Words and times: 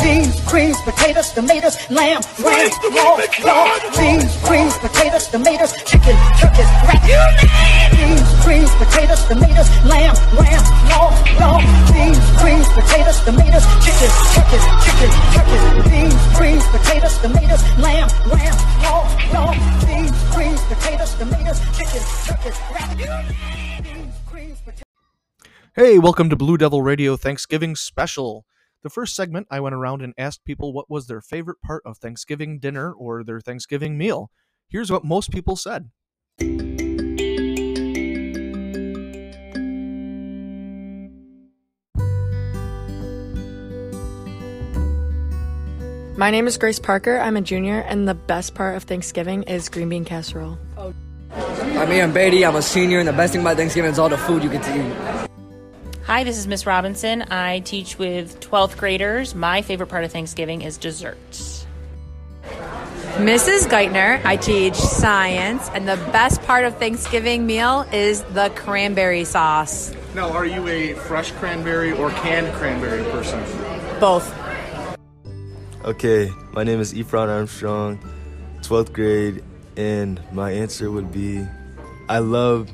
beans, 0.00 0.40
greens, 0.48 0.80
potatoes, 0.82 1.32
tomatoes, 1.32 1.76
lamb, 1.90 2.22
ram, 2.40 2.70
raw, 2.94 3.18
raw, 3.44 3.78
beans, 3.98 4.30
greens, 4.46 4.76
potatoes, 4.78 5.26
tomatoes, 5.28 5.72
chicken, 5.84 6.16
turkeys, 6.38 6.70
rat, 6.88 7.02
beans, 7.92 8.28
greens, 8.44 8.70
potatoes, 8.76 9.22
tomatoes, 9.26 9.68
lamb, 9.84 10.14
ram, 10.38 10.62
raw, 10.88 11.10
raw, 11.40 11.58
beans, 11.92 12.20
greens, 12.40 12.68
potatoes, 12.72 13.20
tomatoes, 13.24 13.66
chicken, 13.84 14.10
turkeys, 14.32 14.64
chicken, 14.84 15.10
turkeys, 15.34 15.64
beans, 15.90 16.20
greens, 16.36 16.64
potatoes, 16.70 17.18
tomatoes, 17.18 17.62
lamb, 17.78 18.08
ram, 18.30 18.56
raw, 18.86 19.02
raw, 19.34 19.50
beans, 19.86 20.12
greens, 20.34 20.60
potatoes, 20.70 21.14
tomatoes, 21.14 21.60
chicken, 21.76 22.02
turkeys, 22.26 22.58
rat, 22.72 22.90
beans, 23.82 24.14
greens, 24.30 24.58
potatoes. 24.60 24.82
Hey, 25.74 25.98
welcome 25.98 26.28
to 26.30 26.36
Blue 26.36 26.56
Devil 26.56 26.82
Radio 26.82 27.16
Thanksgiving 27.16 27.74
Special. 27.76 28.44
The 28.82 28.90
first 28.90 29.14
segment, 29.14 29.46
I 29.48 29.60
went 29.60 29.76
around 29.76 30.02
and 30.02 30.12
asked 30.18 30.44
people 30.44 30.72
what 30.72 30.90
was 30.90 31.06
their 31.06 31.20
favorite 31.20 31.60
part 31.64 31.84
of 31.86 31.98
Thanksgiving 31.98 32.58
dinner 32.58 32.92
or 32.92 33.22
their 33.22 33.40
Thanksgiving 33.40 33.96
meal. 33.96 34.28
Here's 34.68 34.90
what 34.90 35.04
most 35.04 35.30
people 35.30 35.54
said. 35.54 35.90
My 46.16 46.32
name 46.32 46.48
is 46.48 46.58
Grace 46.58 46.80
Parker. 46.80 47.20
I'm 47.20 47.36
a 47.36 47.40
junior, 47.40 47.82
and 47.82 48.08
the 48.08 48.14
best 48.14 48.56
part 48.56 48.76
of 48.76 48.82
Thanksgiving 48.82 49.44
is 49.44 49.68
green 49.68 49.90
bean 49.90 50.04
casserole. 50.04 50.58
I'm 51.30 51.92
Ian 51.92 52.12
Beatty. 52.12 52.44
I'm 52.44 52.56
a 52.56 52.62
senior, 52.62 52.98
and 52.98 53.06
the 53.06 53.12
best 53.12 53.32
thing 53.32 53.42
about 53.42 53.58
Thanksgiving 53.58 53.92
is 53.92 54.00
all 54.00 54.08
the 54.08 54.18
food 54.18 54.42
you 54.42 54.50
get 54.50 54.64
to 54.64 55.21
eat. 55.21 55.21
Hi, 56.12 56.24
this 56.24 56.36
is 56.36 56.46
Miss 56.46 56.66
Robinson. 56.66 57.22
I 57.30 57.60
teach 57.60 57.98
with 57.98 58.38
12th 58.40 58.76
graders. 58.76 59.34
My 59.34 59.62
favorite 59.62 59.86
part 59.86 60.04
of 60.04 60.12
Thanksgiving 60.12 60.60
is 60.60 60.76
desserts. 60.76 61.66
Mrs. 63.14 63.66
Geithner, 63.66 64.22
I 64.22 64.36
teach 64.36 64.74
science, 64.74 65.70
and 65.70 65.88
the 65.88 65.96
best 66.12 66.42
part 66.42 66.66
of 66.66 66.76
Thanksgiving 66.76 67.46
meal 67.46 67.86
is 67.94 68.24
the 68.24 68.52
cranberry 68.54 69.24
sauce. 69.24 69.94
Now, 70.14 70.30
are 70.32 70.44
you 70.44 70.68
a 70.68 70.92
fresh 70.92 71.32
cranberry 71.32 71.92
or 71.92 72.10
canned 72.10 72.52
cranberry 72.56 73.04
person? 73.04 73.42
Both. 73.98 74.36
Okay, 75.86 76.30
my 76.52 76.62
name 76.62 76.80
is 76.80 76.92
Ephron 76.92 77.30
Armstrong, 77.30 77.98
12th 78.60 78.92
grade, 78.92 79.42
and 79.78 80.20
my 80.30 80.50
answer 80.50 80.90
would 80.90 81.10
be 81.10 81.46
I 82.10 82.18
love 82.18 82.70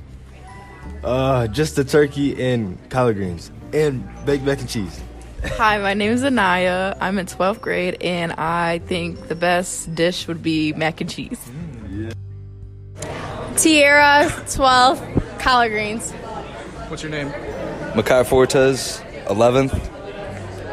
uh, 1.05 1.47
just 1.49 1.77
the 1.77 1.85
turkey 1.85 2.41
and 2.43 2.79
collard 2.91 3.17
greens 3.17 3.51
and 3.73 4.09
baked 4.25 4.45
mac 4.45 4.61
and 4.61 4.69
cheese. 4.69 5.01
Hi, 5.45 5.79
my 5.79 5.95
name 5.95 6.13
is 6.13 6.25
Anaya. 6.25 6.97
I'm 7.01 7.19
in 7.19 7.27
12th 7.27 7.61
grade, 7.61 8.03
and 8.03 8.33
I 8.33 8.81
think 8.81 9.29
the 9.29 9.37
best 9.37 9.95
dish 9.95 10.27
would 10.27 10.43
be 10.43 10.73
mac 10.73 11.01
and 11.01 11.09
cheese. 11.09 11.39
Tierra, 13.57 14.33
12, 14.51 15.39
collard 15.39 15.71
greens. 15.71 16.11
What's 16.89 17.03
your 17.03 17.13
name? 17.13 17.31
Makai 17.95 18.27
Fortes, 18.27 19.01
11th. 19.27 19.73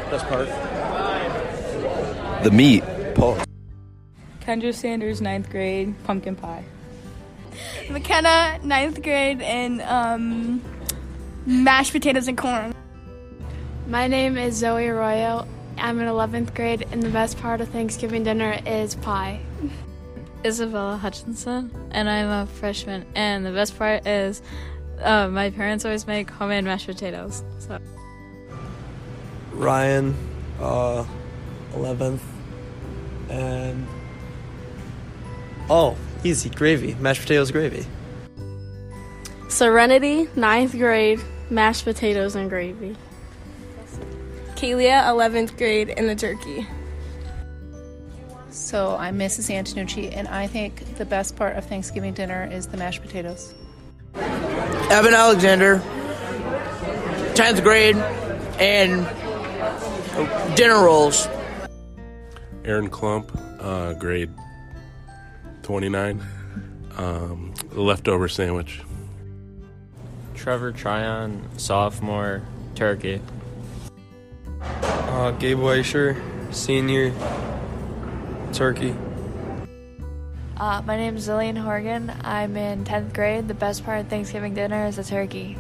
Best 0.09 0.25
part? 0.27 0.47
The 2.44 2.52
meat. 2.52 2.83
Paul. 3.16 3.38
Kendra 4.41 4.73
Sanders, 4.73 5.22
ninth 5.22 5.50
grade, 5.50 5.95
pumpkin 6.03 6.35
pie. 6.35 6.63
McKenna, 7.89 8.59
ninth 8.63 9.01
grade, 9.01 9.41
and 9.41 9.81
um, 9.81 10.61
mashed 11.45 11.91
potatoes 11.91 12.27
and 12.27 12.37
corn. 12.37 12.73
My 13.87 14.07
name 14.07 14.37
is 14.37 14.55
Zoe 14.55 14.87
Arroyo. 14.87 15.47
I'm 15.77 15.99
in 15.99 16.07
11th 16.07 16.55
grade, 16.55 16.87
and 16.91 17.03
the 17.03 17.09
best 17.09 17.39
part 17.39 17.61
of 17.61 17.69
Thanksgiving 17.69 18.23
dinner 18.23 18.59
is 18.65 18.95
pie. 18.95 19.41
Isabella 20.45 20.97
Hutchinson, 20.97 21.71
and 21.91 22.07
I'm 22.07 22.29
a 22.29 22.45
freshman. 22.45 23.05
And 23.15 23.45
the 23.45 23.51
best 23.51 23.77
part 23.77 24.05
is 24.05 24.41
uh, 25.01 25.27
my 25.27 25.49
parents 25.49 25.85
always 25.85 26.05
make 26.05 26.29
homemade 26.29 26.63
mashed 26.63 26.85
potatoes. 26.85 27.44
So 27.59 27.79
Ryan, 29.53 30.15
uh, 30.59 31.05
11th, 31.73 32.19
and 33.29 33.88
oh, 35.69 35.97
easy 36.25 36.50
gravy, 36.50 36.96
mashed 36.96 37.22
potatoes 37.22 37.52
gravy. 37.52 37.86
Serenity, 39.47 40.28
ninth 40.36 40.72
grade, 40.72 41.22
mashed 41.50 41.86
potatoes 41.86 42.36
and 42.36 42.50
gravy. 42.50 42.96
Kalia, 44.56 45.03
11th 45.03 45.56
grade, 45.58 45.90
and 45.91 46.09
the 46.09 46.16
turkey. 46.16 46.68
So 48.50 48.96
I'm 48.97 49.19
Mrs. 49.19 49.53
Antonucci, 49.53 50.16
and 50.16 50.28
I 50.28 50.47
think 50.47 50.97
the 50.97 51.06
best 51.06 51.36
part 51.36 51.56
of 51.58 51.66
Thanksgiving 51.66 52.13
dinner 52.13 52.50
is 52.52 52.68
the 52.68 52.78
mashed 52.78 53.02
potatoes. 53.02 53.53
Evan 54.16 55.13
Alexander, 55.13 55.78
10th 57.36 57.62
grade, 57.63 57.97
and 58.59 59.06
dinner 60.56 60.84
rolls. 60.84 61.28
Aaron 62.63 62.90
Klump, 62.90 63.30
uh, 63.59 63.94
grade 63.94 64.31
29, 65.65 66.23
um, 66.95 67.51
the 67.71 67.81
leftover 67.81 68.27
sandwich. 68.27 68.81
Trevor 70.35 70.71
Tryon, 70.71 71.43
sophomore, 71.57 72.43
turkey. 72.75 73.19
Uh, 74.61 75.31
Gabe 75.31 75.57
Weischer, 75.57 76.21
senior, 76.53 77.11
turkey. 78.53 78.95
Uh, 80.55 80.83
my 80.85 80.95
name 80.95 81.17
is 81.17 81.27
Lillian 81.27 81.55
Horgan. 81.55 82.13
I'm 82.21 82.55
in 82.55 82.83
10th 82.83 83.15
grade. 83.15 83.47
The 83.47 83.55
best 83.55 83.83
part 83.83 84.01
of 84.01 84.07
Thanksgiving 84.07 84.53
dinner 84.53 84.85
is 84.85 84.99
a 84.99 85.03
turkey. 85.03 85.57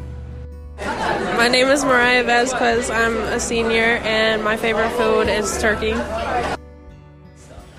My 0.77 1.47
name 1.47 1.67
is 1.69 1.83
Mariah 1.83 2.23
Vasquez. 2.23 2.91
I'm 2.91 3.17
a 3.17 3.39
senior, 3.39 3.97
and 4.03 4.43
my 4.43 4.55
favorite 4.55 4.91
food 4.91 5.29
is 5.29 5.59
turkey. 5.59 5.93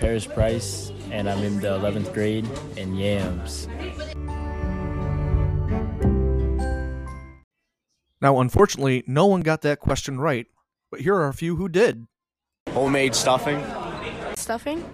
Paris 0.01 0.27
Price, 0.27 0.91
and 1.11 1.29
I'm 1.29 1.43
in 1.43 1.61
the 1.61 1.79
11th 1.79 2.13
grade, 2.13 2.47
and 2.77 2.99
yams. 2.99 3.69
Now, 8.21 8.41
unfortunately, 8.41 9.05
no 9.07 9.27
one 9.27 9.43
got 9.43 9.63
that 9.63 9.79
question 9.79 10.19
right, 10.19 10.47
but 10.91 11.01
here 11.01 11.15
are 11.15 11.29
a 11.29 11.35
few 11.35 11.57
who 11.57 11.69
did. 11.69 12.07
Homemade 12.71 13.15
stuffing. 13.15 13.63
Stuffing? 14.37 14.85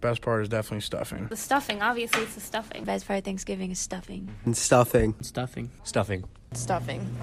Best 0.00 0.22
part 0.22 0.42
is 0.42 0.48
definitely 0.48 0.80
stuffing. 0.80 1.26
The 1.28 1.36
stuffing, 1.36 1.82
obviously, 1.82 2.22
it's 2.22 2.34
the 2.34 2.40
stuffing. 2.40 2.84
Best 2.84 3.06
part 3.06 3.18
of 3.18 3.24
Thanksgiving 3.24 3.70
is 3.70 3.78
stuffing. 3.78 4.34
And 4.44 4.56
stuffing. 4.56 5.14
Stuffing. 5.20 5.70
Stuffing. 5.82 6.24
Stuffing. 6.52 7.16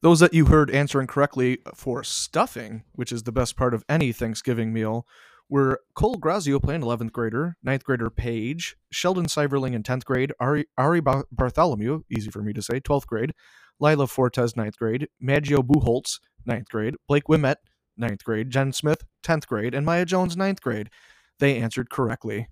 Those 0.00 0.20
that 0.20 0.34
you 0.34 0.46
heard 0.46 0.70
answering 0.70 1.06
correctly 1.06 1.58
for 1.74 2.04
stuffing, 2.04 2.84
which 2.94 3.10
is 3.10 3.22
the 3.22 3.32
best 3.32 3.56
part 3.56 3.74
of 3.74 3.84
any 3.88 4.12
Thanksgiving 4.12 4.72
meal, 4.72 5.06
were 5.48 5.80
Cole 5.94 6.16
Grazio 6.16 6.58
playing 6.58 6.82
11th 6.82 7.12
grader, 7.12 7.56
9th 7.66 7.84
grader 7.84 8.10
Paige, 8.10 8.76
Sheldon 8.90 9.26
Seiverling 9.26 9.74
in 9.74 9.82
10th 9.82 10.04
grade, 10.04 10.32
Ari, 10.40 10.66
Ari 10.78 11.00
Ba- 11.00 11.24
Bartholomew, 11.30 12.02
easy 12.10 12.30
for 12.30 12.42
me 12.42 12.52
to 12.52 12.62
say, 12.62 12.80
12th 12.80 13.06
grade, 13.06 13.32
Lila 13.80 14.06
Fortes, 14.06 14.54
9th 14.54 14.76
grade, 14.76 15.08
Maggio 15.20 15.62
Buholtz, 15.62 16.20
9th 16.48 16.68
grade, 16.68 16.94
Blake 17.08 17.24
Wimet, 17.28 17.56
9th 18.00 18.22
grade, 18.24 18.50
Jen 18.50 18.72
Smith, 18.72 19.02
10th 19.22 19.46
grade, 19.46 19.74
and 19.74 19.84
Maya 19.86 20.04
Jones, 20.04 20.36
9th 20.36 20.60
grade. 20.60 20.90
They 21.38 21.58
answered 21.58 21.90
correctly. 21.90 22.48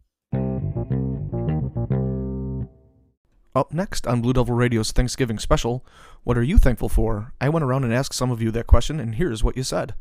Up 3.54 3.72
next 3.72 4.06
on 4.06 4.22
Blue 4.22 4.32
Devil 4.32 4.54
Radio's 4.54 4.92
Thanksgiving 4.92 5.38
special, 5.38 5.84
what 6.24 6.38
are 6.38 6.42
you 6.42 6.56
thankful 6.56 6.88
for? 6.88 7.34
I 7.40 7.50
went 7.50 7.64
around 7.64 7.84
and 7.84 7.92
asked 7.92 8.14
some 8.14 8.30
of 8.30 8.40
you 8.40 8.50
that 8.52 8.66
question, 8.66 8.98
and 8.98 9.16
here's 9.16 9.44
what 9.44 9.56
you 9.56 9.62
said. 9.62 9.94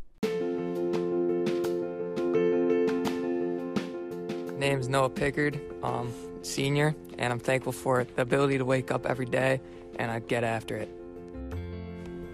Name's 4.62 4.88
Noah 4.88 5.10
Pickard, 5.10 5.60
um, 5.82 6.14
senior, 6.44 6.96
and 7.18 7.34
I'm 7.34 7.40
thankful 7.40 7.72
for 7.72 8.04
the 8.04 8.22
ability 8.22 8.60
to 8.60 8.64
wake 8.64 8.92
up 8.92 9.08
every 9.08 9.26
day 9.26 9.60
and 9.98 10.12
I 10.12 10.20
get 10.20 10.44
after 10.44 10.78
it. 10.78 10.88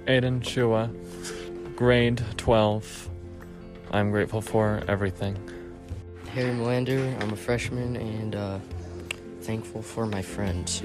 Aiden 0.07 0.41
Chua, 0.41 0.91
grade 1.77 2.21
12. 2.35 3.09
I'm 3.91 4.11
grateful 4.11 4.41
for 4.41 4.83
everything. 4.89 5.37
Harry 6.33 6.51
Melander, 6.51 6.99
I'm 7.23 7.31
a 7.31 7.37
freshman 7.37 7.95
and 7.95 8.35
uh, 8.35 8.59
thankful 9.43 9.81
for 9.81 10.05
my 10.05 10.21
friends. 10.21 10.83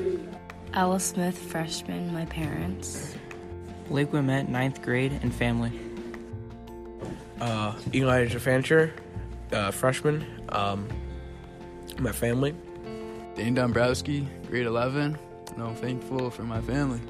Ella 0.74 1.00
Smith, 1.00 1.36
freshman, 1.36 2.14
my 2.14 2.24
parents. 2.26 3.16
Lake 3.90 4.12
Wimet, 4.12 4.48
ninth 4.48 4.80
grade, 4.80 5.18
and 5.22 5.34
family. 5.34 5.72
Uh, 7.40 7.74
Elijah 7.92 8.38
Fancher, 8.38 8.92
uh, 9.50 9.72
freshman, 9.72 10.24
um, 10.50 10.86
my 12.00 12.12
family. 12.12 12.54
Dane 13.34 13.54
Dombrowski, 13.54 14.28
grade 14.48 14.66
11, 14.66 15.18
and 15.54 15.62
I'm 15.62 15.74
thankful 15.74 16.30
for 16.30 16.42
my 16.42 16.60
family. 16.60 17.00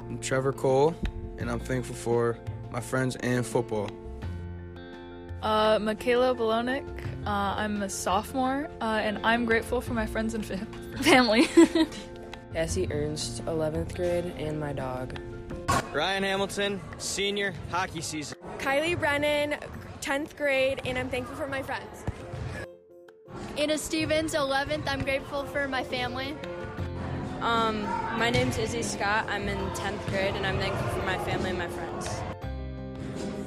I'm 0.00 0.18
Trevor 0.18 0.52
Cole, 0.52 0.94
and 1.38 1.50
I'm 1.50 1.60
thankful 1.60 1.94
for 1.94 2.38
my 2.70 2.80
friends 2.80 3.16
and 3.16 3.44
football. 3.44 3.90
Uh, 5.42 5.78
Michaela 5.80 6.34
Balonik. 6.34 6.86
Uh, 7.26 7.54
I'm 7.56 7.82
a 7.82 7.88
sophomore, 7.90 8.70
uh, 8.80 9.00
and 9.02 9.18
I'm 9.24 9.44
grateful 9.44 9.80
for 9.80 9.94
my 9.94 10.06
friends 10.06 10.34
and 10.34 10.44
fa- 10.44 10.66
family. 11.02 11.48
Cassie 12.52 12.88
Ernst, 12.90 13.44
11th 13.44 13.94
grade, 13.94 14.32
and 14.38 14.58
my 14.58 14.72
dog. 14.72 15.18
Ryan 15.92 16.22
Hamilton, 16.22 16.80
senior, 16.98 17.52
hockey 17.70 18.00
season. 18.00 18.38
Kylie 18.58 18.98
Brennan, 18.98 19.58
10th 20.00 20.36
grade, 20.36 20.80
and 20.84 20.96
I'm 20.96 21.08
thankful 21.10 21.36
for 21.36 21.48
my 21.48 21.62
friends. 21.62 22.04
Anna 23.58 23.78
Stevens, 23.78 24.34
11th. 24.34 24.86
I'm 24.86 25.02
grateful 25.02 25.44
for 25.44 25.66
my 25.66 25.82
family. 25.82 26.36
Um, 27.40 27.84
my 28.18 28.28
name's 28.28 28.58
Izzy 28.58 28.82
Scott. 28.82 29.24
I'm 29.30 29.48
in 29.48 29.56
10th 29.70 30.06
grade, 30.08 30.34
and 30.34 30.46
I'm 30.46 30.58
thankful 30.58 30.86
for 30.88 31.06
my 31.06 31.16
family 31.24 31.50
and 31.50 31.58
my 31.58 31.68
friends. 31.68 32.20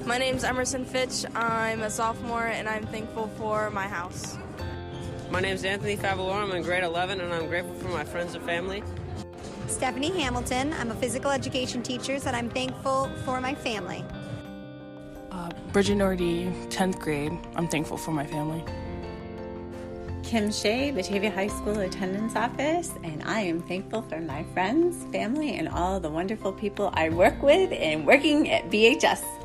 My 0.07 0.17
name's 0.17 0.43
Emerson 0.43 0.83
Fitch. 0.83 1.25
I'm 1.35 1.83
a 1.83 1.91
sophomore, 1.91 2.47
and 2.47 2.67
I'm 2.67 2.87
thankful 2.87 3.27
for 3.37 3.69
my 3.69 3.87
house. 3.87 4.39
My 5.29 5.41
name's 5.41 5.63
Anthony 5.63 5.95
Favaloro. 5.95 6.41
I'm 6.41 6.51
in 6.53 6.63
grade 6.63 6.83
11, 6.83 7.21
and 7.21 7.31
I'm 7.31 7.45
grateful 7.45 7.75
for 7.75 7.89
my 7.89 8.03
friends 8.03 8.33
and 8.33 8.43
family. 8.43 8.81
Stephanie 9.67 10.19
Hamilton. 10.19 10.73
I'm 10.73 10.89
a 10.89 10.95
physical 10.95 11.29
education 11.29 11.83
teacher, 11.83 12.17
and 12.25 12.35
I'm 12.35 12.49
thankful 12.49 13.11
for 13.25 13.39
my 13.39 13.53
family. 13.53 14.03
Uh, 15.29 15.51
Bridget 15.71 15.99
Nordy, 15.99 16.51
10th 16.71 16.97
grade. 16.97 17.37
I'm 17.55 17.67
thankful 17.67 17.97
for 17.97 18.09
my 18.09 18.25
family. 18.25 18.65
Kim 20.29 20.51
Shea, 20.51 20.91
Batavia 20.91 21.31
High 21.31 21.47
School 21.47 21.79
Attendance 21.79 22.35
Office, 22.35 22.93
and 23.03 23.23
I 23.23 23.39
am 23.39 23.63
thankful 23.63 24.03
for 24.03 24.19
my 24.19 24.43
friends, 24.53 25.11
family, 25.11 25.55
and 25.55 25.67
all 25.67 25.99
the 25.99 26.11
wonderful 26.11 26.53
people 26.53 26.91
I 26.93 27.09
work 27.09 27.41
with 27.41 27.71
and 27.71 28.05
working 28.05 28.51
at 28.51 28.69
BHS. 28.69 29.38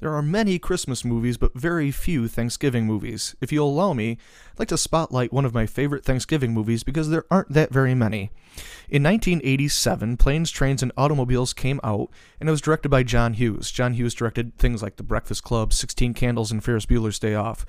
There 0.00 0.14
are 0.14 0.22
many 0.22 0.58
Christmas 0.58 1.04
movies, 1.04 1.36
but 1.36 1.54
very 1.54 1.90
few 1.90 2.26
Thanksgiving 2.26 2.86
movies. 2.86 3.36
If 3.42 3.52
you'll 3.52 3.68
allow 3.68 3.92
me, 3.92 4.12
I'd 4.52 4.58
like 4.58 4.68
to 4.68 4.78
spotlight 4.78 5.30
one 5.30 5.44
of 5.44 5.52
my 5.52 5.66
favorite 5.66 6.06
Thanksgiving 6.06 6.54
movies 6.54 6.82
because 6.82 7.10
there 7.10 7.26
aren't 7.30 7.52
that 7.52 7.70
very 7.70 7.94
many. 7.94 8.30
In 8.88 9.02
1987, 9.02 10.16
Planes, 10.16 10.50
Trains, 10.50 10.82
and 10.82 10.90
Automobiles 10.96 11.52
came 11.52 11.80
out, 11.84 12.08
and 12.40 12.48
it 12.48 12.52
was 12.52 12.62
directed 12.62 12.88
by 12.88 13.02
John 13.02 13.34
Hughes. 13.34 13.70
John 13.70 13.92
Hughes 13.92 14.14
directed 14.14 14.56
things 14.56 14.82
like 14.82 14.96
The 14.96 15.02
Breakfast 15.02 15.44
Club, 15.44 15.74
16 15.74 16.14
Candles, 16.14 16.50
and 16.50 16.64
Ferris 16.64 16.86
Bueller's 16.86 17.18
Day 17.18 17.34
Off. 17.34 17.66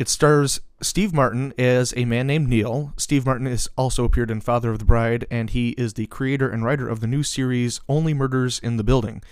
It 0.00 0.08
stars 0.08 0.60
Steve 0.80 1.14
Martin 1.14 1.54
as 1.56 1.94
a 1.96 2.04
man 2.04 2.26
named 2.26 2.48
Neil. 2.48 2.92
Steve 2.96 3.24
Martin 3.24 3.46
has 3.46 3.68
also 3.76 4.04
appeared 4.04 4.32
in 4.32 4.40
Father 4.40 4.72
of 4.72 4.80
the 4.80 4.84
Bride, 4.84 5.26
and 5.30 5.50
he 5.50 5.70
is 5.70 5.94
the 5.94 6.06
creator 6.06 6.50
and 6.50 6.64
writer 6.64 6.88
of 6.88 6.98
the 6.98 7.06
new 7.06 7.22
series 7.22 7.80
Only 7.88 8.14
Murders 8.14 8.58
in 8.58 8.78
the 8.78 8.84
Building. 8.84 9.22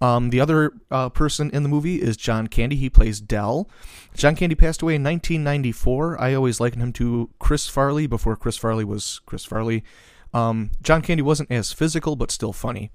Um, 0.00 0.30
the 0.30 0.40
other 0.40 0.72
uh, 0.90 1.10
person 1.10 1.50
in 1.50 1.62
the 1.62 1.68
movie 1.68 2.00
is 2.00 2.16
John 2.16 2.46
Candy. 2.46 2.76
He 2.76 2.88
plays 2.88 3.20
Del. 3.20 3.68
John 4.14 4.34
Candy 4.34 4.54
passed 4.54 4.82
away 4.82 4.94
in 4.94 5.04
1994. 5.04 6.20
I 6.20 6.34
always 6.34 6.58
liken 6.58 6.80
him 6.80 6.92
to 6.94 7.30
Chris 7.38 7.68
Farley 7.68 8.06
before 8.06 8.36
Chris 8.36 8.56
Farley 8.56 8.84
was 8.84 9.20
Chris 9.26 9.44
Farley. 9.44 9.84
Um, 10.32 10.70
John 10.82 11.02
Candy 11.02 11.22
wasn't 11.22 11.50
as 11.50 11.72
physical, 11.72 12.16
but 12.16 12.30
still 12.30 12.52
funny. 12.52 12.90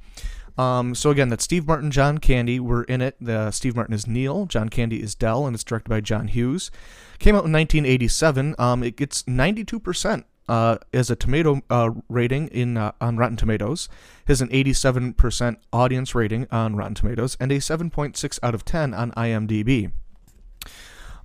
Um, 0.57 0.95
so 0.95 1.09
again, 1.09 1.29
that's 1.29 1.43
Steve 1.43 1.67
Martin, 1.67 1.91
John 1.91 2.17
Candy 2.17 2.59
were 2.59 2.83
in 2.83 3.01
it. 3.01 3.17
The 3.19 3.51
Steve 3.51 3.75
Martin 3.75 3.93
is 3.93 4.07
Neil, 4.07 4.45
John 4.45 4.69
Candy 4.69 5.01
is 5.01 5.13
Del, 5.13 5.45
and 5.45 5.53
it's 5.53 5.65
directed 5.65 5.89
by 5.89 5.99
John 5.99 6.29
Hughes. 6.29 6.71
Came 7.19 7.35
out 7.35 7.45
in 7.45 7.51
1987. 7.51 8.55
Um, 8.57 8.81
it 8.81 8.95
gets 8.95 9.23
92% 9.23 10.23
uh, 10.47 10.77
as 10.94 11.09
a 11.09 11.15
tomato 11.15 11.62
uh, 11.69 11.92
rating 12.09 12.47
in 12.50 12.77
uh, 12.77 12.92
on 13.01 13.18
Rotten 13.18 13.38
Tomatoes, 13.38 13.89
has 14.27 14.42
an 14.42 14.50
87% 14.50 15.57
audience 15.74 16.15
rating 16.15 16.47
on 16.51 16.75
Rotten 16.75 16.95
Tomatoes, 16.95 17.38
and 17.39 17.51
a 17.51 17.57
7.6 17.57 18.39
out 18.44 18.56
of 18.56 18.65
10 18.65 18.94
on 18.94 19.12
IMDb. 19.12 19.92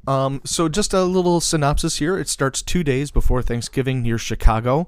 Um, 0.06 0.40
so 0.44 0.68
just 0.68 0.94
a 0.94 1.04
little 1.04 1.40
synopsis 1.40 1.98
here. 1.98 2.18
It 2.18 2.28
starts 2.28 2.62
two 2.62 2.82
days 2.82 3.10
before 3.10 3.42
Thanksgiving 3.42 4.02
near 4.02 4.18
Chicago. 4.18 4.86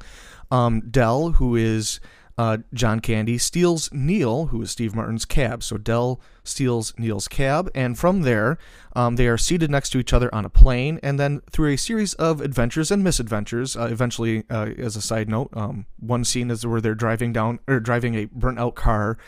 Um, 0.50 0.80
Del, 0.90 1.32
who 1.32 1.56
is 1.56 2.00
uh, 2.38 2.58
John 2.72 3.00
Candy, 3.00 3.38
steals 3.38 3.90
Neil, 3.92 4.46
who 4.46 4.62
is 4.62 4.70
Steve 4.70 4.94
Martin's 4.94 5.24
cab. 5.24 5.62
So 5.62 5.76
Del 5.76 6.20
steals 6.44 6.94
Neil's 6.98 7.28
cab, 7.28 7.70
and 7.74 7.98
from 7.98 8.22
there, 8.22 8.58
um, 8.94 9.16
they 9.16 9.26
are 9.28 9.38
seated 9.38 9.70
next 9.70 9.90
to 9.90 9.98
each 9.98 10.12
other 10.12 10.34
on 10.34 10.44
a 10.44 10.48
plane, 10.50 10.98
and 11.02 11.18
then 11.18 11.40
through 11.50 11.72
a 11.72 11.76
series 11.76 12.14
of 12.14 12.40
adventures 12.40 12.90
and 12.90 13.04
misadventures. 13.04 13.76
Uh, 13.76 13.88
eventually, 13.90 14.44
uh, 14.50 14.70
as 14.78 14.96
a 14.96 15.02
side 15.02 15.28
note, 15.28 15.50
um, 15.52 15.86
one 16.00 16.24
scene 16.24 16.50
is 16.50 16.66
where 16.66 16.80
they're 16.80 16.94
driving 16.94 17.32
down 17.32 17.58
or 17.68 17.80
driving 17.80 18.14
a 18.14 18.26
burnt 18.26 18.58
out 18.58 18.74
car 18.74 19.18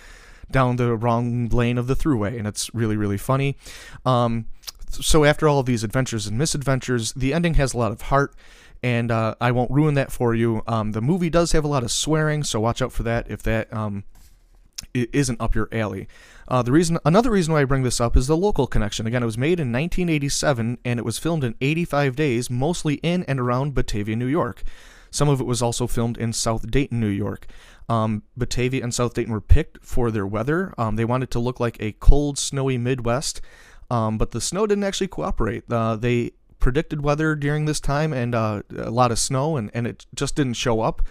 down 0.50 0.76
the 0.76 0.96
wrong 0.96 1.48
lane 1.48 1.78
of 1.78 1.86
the 1.86 1.96
throughway, 1.96 2.38
and 2.38 2.46
it's 2.46 2.72
really 2.74 2.96
really 2.96 3.18
funny. 3.18 3.56
Um, 4.04 4.46
so 4.90 5.24
after 5.24 5.48
all 5.48 5.58
of 5.58 5.66
these 5.66 5.82
adventures 5.82 6.26
and 6.26 6.38
misadventures, 6.38 7.12
the 7.14 7.34
ending 7.34 7.54
has 7.54 7.74
a 7.74 7.78
lot 7.78 7.92
of 7.92 8.02
heart 8.02 8.34
and 8.84 9.10
uh, 9.10 9.34
I 9.40 9.50
won't 9.50 9.70
ruin 9.70 9.94
that 9.94 10.12
for 10.12 10.34
you. 10.34 10.62
Um, 10.66 10.92
the 10.92 11.00
movie 11.00 11.30
does 11.30 11.52
have 11.52 11.64
a 11.64 11.68
lot 11.68 11.84
of 11.84 11.90
swearing, 11.90 12.44
so 12.44 12.60
watch 12.60 12.82
out 12.82 12.92
for 12.92 13.02
that 13.04 13.30
if 13.30 13.42
that 13.44 13.72
um, 13.72 14.04
isn't 14.92 15.40
up 15.40 15.54
your 15.54 15.70
alley. 15.72 16.06
Uh, 16.46 16.60
the 16.60 16.70
reason, 16.70 16.98
another 17.02 17.30
reason 17.30 17.54
why 17.54 17.62
I 17.62 17.64
bring 17.64 17.82
this 17.82 17.98
up 17.98 18.14
is 18.14 18.26
the 18.26 18.36
local 18.36 18.66
connection. 18.66 19.06
Again, 19.06 19.22
it 19.22 19.26
was 19.26 19.38
made 19.38 19.58
in 19.58 19.72
1987 19.72 20.76
and 20.84 20.98
it 20.98 21.04
was 21.04 21.16
filmed 21.16 21.44
in 21.44 21.54
85 21.62 22.14
days, 22.14 22.50
mostly 22.50 22.96
in 22.96 23.22
and 23.24 23.40
around 23.40 23.72
Batavia, 23.72 24.16
New 24.16 24.26
York. 24.26 24.62
Some 25.10 25.30
of 25.30 25.40
it 25.40 25.46
was 25.46 25.62
also 25.62 25.86
filmed 25.86 26.18
in 26.18 26.34
South 26.34 26.70
Dayton, 26.70 27.00
New 27.00 27.06
York. 27.06 27.46
Um, 27.88 28.24
Batavia 28.36 28.82
and 28.82 28.92
South 28.92 29.14
Dayton 29.14 29.32
were 29.32 29.40
picked 29.40 29.82
for 29.82 30.10
their 30.10 30.26
weather. 30.26 30.74
Um, 30.76 30.96
they 30.96 31.06
wanted 31.06 31.30
to 31.30 31.38
look 31.38 31.58
like 31.58 31.78
a 31.80 31.92
cold, 31.92 32.36
snowy 32.36 32.76
Midwest, 32.76 33.40
um, 33.90 34.18
but 34.18 34.32
the 34.32 34.42
snow 34.42 34.66
didn't 34.66 34.84
actually 34.84 35.08
cooperate. 35.08 35.64
Uh, 35.70 35.96
they 35.96 36.32
predicted 36.64 37.04
weather 37.04 37.36
during 37.36 37.66
this 37.66 37.78
time 37.78 38.14
and 38.14 38.34
uh, 38.34 38.62
a 38.74 38.90
lot 38.90 39.12
of 39.12 39.18
snow, 39.18 39.58
and, 39.58 39.70
and 39.74 39.86
it 39.86 40.06
just 40.14 40.34
didn't 40.34 40.54
show 40.54 40.80
up. 40.80 41.02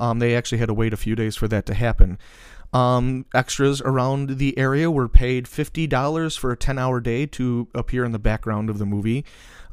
Um, 0.00 0.20
they 0.20 0.34
actually 0.34 0.56
had 0.56 0.68
to 0.68 0.74
wait 0.74 0.94
a 0.94 0.96
few 0.96 1.14
days 1.14 1.36
for 1.36 1.46
that 1.48 1.66
to 1.66 1.74
happen. 1.74 2.18
Um, 2.72 3.26
extras 3.34 3.82
around 3.82 4.38
the 4.38 4.56
area 4.56 4.90
were 4.90 5.10
paid 5.10 5.44
$50 5.44 6.38
for 6.38 6.50
a 6.50 6.56
10 6.56 6.78
hour 6.78 6.98
day 6.98 7.26
to 7.26 7.68
appear 7.74 8.06
in 8.06 8.12
the 8.12 8.18
background 8.18 8.70
of 8.70 8.78
the 8.78 8.86
movie. 8.86 9.26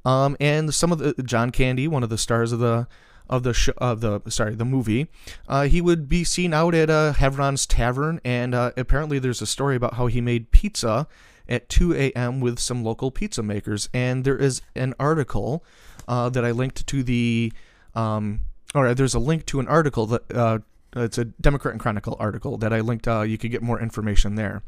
Um, 0.03 0.35
and 0.41 0.75
some 0.75 0.91
of 0.91 0.97
the 0.97 1.13
John 1.23 1.51
Candy, 1.51 1.87
one 1.87 2.03
of 2.03 2.09
the 2.09 2.17
stars 2.17 2.51
of 2.51 2.59
the 2.59 2.87
of 3.29 3.43
the 3.43 3.53
sh- 3.53 3.69
of 3.77 4.01
the 4.01 4.21
sorry 4.27 4.55
the 4.55 4.65
movie, 4.65 5.07
uh, 5.47 5.63
he 5.63 5.79
would 5.79 6.09
be 6.09 6.25
seen 6.25 6.53
out 6.53 6.75
at 6.75 6.89
uh, 6.89 7.13
Hevron's 7.13 7.65
Tavern, 7.65 8.19
and 8.25 8.53
uh, 8.55 8.71
apparently 8.75 9.19
there's 9.19 9.41
a 9.41 9.45
story 9.45 9.75
about 9.77 9.93
how 9.93 10.07
he 10.07 10.19
made 10.19 10.51
pizza 10.51 11.07
at 11.49 11.67
2 11.67 11.93
a.m. 11.93 12.39
with 12.39 12.59
some 12.59 12.83
local 12.83 13.11
pizza 13.11 13.43
makers. 13.43 13.89
And 13.93 14.23
there 14.23 14.37
is 14.37 14.61
an 14.75 14.93
article 14.99 15.65
uh, 16.07 16.29
that 16.29 16.45
I 16.45 16.51
linked 16.51 16.87
to 16.87 17.03
the, 17.03 17.51
um, 17.95 18.41
or 18.73 18.93
there's 18.93 19.15
a 19.15 19.19
link 19.19 19.45
to 19.47 19.59
an 19.59 19.67
article 19.67 20.05
that. 20.07 20.31
Uh, 20.33 20.59
it's 20.95 21.19
a 21.19 21.25
Democrat 21.25 21.73
and 21.73 21.79
Chronicle 21.79 22.17
article 22.19 22.57
that 22.57 22.73
I 22.73 22.79
linked. 22.79 23.07
Uh, 23.07 23.21
you 23.21 23.37
could 23.37 23.51
get 23.51 23.61
more 23.61 23.79
information 23.79 24.35
there. 24.35 24.63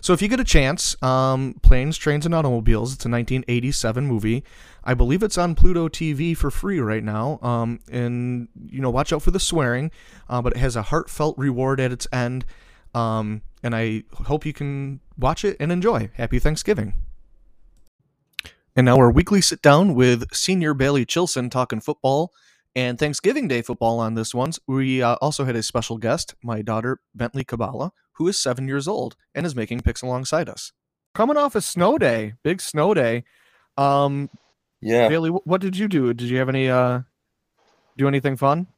So 0.00 0.14
if 0.14 0.22
you 0.22 0.28
get 0.28 0.40
a 0.40 0.44
chance, 0.44 1.00
um, 1.02 1.54
Planes, 1.62 1.98
Trains, 1.98 2.24
and 2.24 2.34
Automobiles. 2.34 2.94
It's 2.94 3.04
a 3.04 3.10
1987 3.10 4.06
movie. 4.06 4.42
I 4.84 4.94
believe 4.94 5.22
it's 5.22 5.36
on 5.36 5.54
Pluto 5.54 5.88
TV 5.88 6.34
for 6.36 6.50
free 6.50 6.80
right 6.80 7.04
now. 7.04 7.38
Um, 7.42 7.80
and 7.90 8.48
you 8.70 8.80
know, 8.80 8.90
watch 8.90 9.12
out 9.12 9.22
for 9.22 9.30
the 9.32 9.40
swearing, 9.40 9.90
uh, 10.30 10.40
but 10.40 10.54
it 10.54 10.58
has 10.58 10.76
a 10.76 10.82
heartfelt 10.82 11.36
reward 11.36 11.78
at 11.78 11.92
its 11.92 12.06
end. 12.10 12.46
Um, 12.96 13.42
and 13.62 13.76
I 13.76 14.04
hope 14.24 14.46
you 14.46 14.54
can 14.54 15.00
watch 15.18 15.44
it 15.44 15.58
and 15.60 15.70
enjoy. 15.70 16.10
Happy 16.14 16.38
Thanksgiving. 16.38 16.94
And 18.74 18.86
now 18.86 18.96
our 18.96 19.10
weekly 19.10 19.42
sit 19.42 19.60
down 19.60 19.94
with 19.94 20.34
senior 20.34 20.72
Bailey 20.72 21.04
Chilson 21.04 21.50
talking 21.50 21.80
football 21.80 22.32
and 22.74 22.98
Thanksgiving 22.98 23.48
Day 23.48 23.60
football 23.60 24.00
on 24.00 24.14
this 24.14 24.34
one. 24.34 24.52
We 24.66 25.02
uh, 25.02 25.16
also 25.16 25.44
had 25.44 25.56
a 25.56 25.62
special 25.62 25.98
guest, 25.98 26.34
my 26.42 26.62
daughter 26.62 27.00
Bentley 27.14 27.44
Kiebala, 27.44 27.90
who 28.12 28.28
is 28.28 28.38
seven 28.38 28.66
years 28.66 28.88
old 28.88 29.14
and 29.34 29.44
is 29.44 29.54
making 29.54 29.80
picks 29.80 30.00
alongside 30.00 30.48
us. 30.48 30.72
Coming 31.14 31.36
off 31.36 31.54
a 31.54 31.60
snow 31.60 31.98
day, 31.98 32.34
big 32.42 32.62
snow 32.62 32.94
day. 32.94 33.24
Um, 33.76 34.30
yeah, 34.80 35.08
Bailey, 35.08 35.30
what 35.30 35.60
did 35.60 35.76
you 35.76 35.88
do? 35.88 36.14
Did 36.14 36.28
you 36.28 36.38
have 36.38 36.48
any 36.48 36.70
uh, 36.70 37.00
do 37.98 38.08
anything 38.08 38.36
fun? 38.36 38.68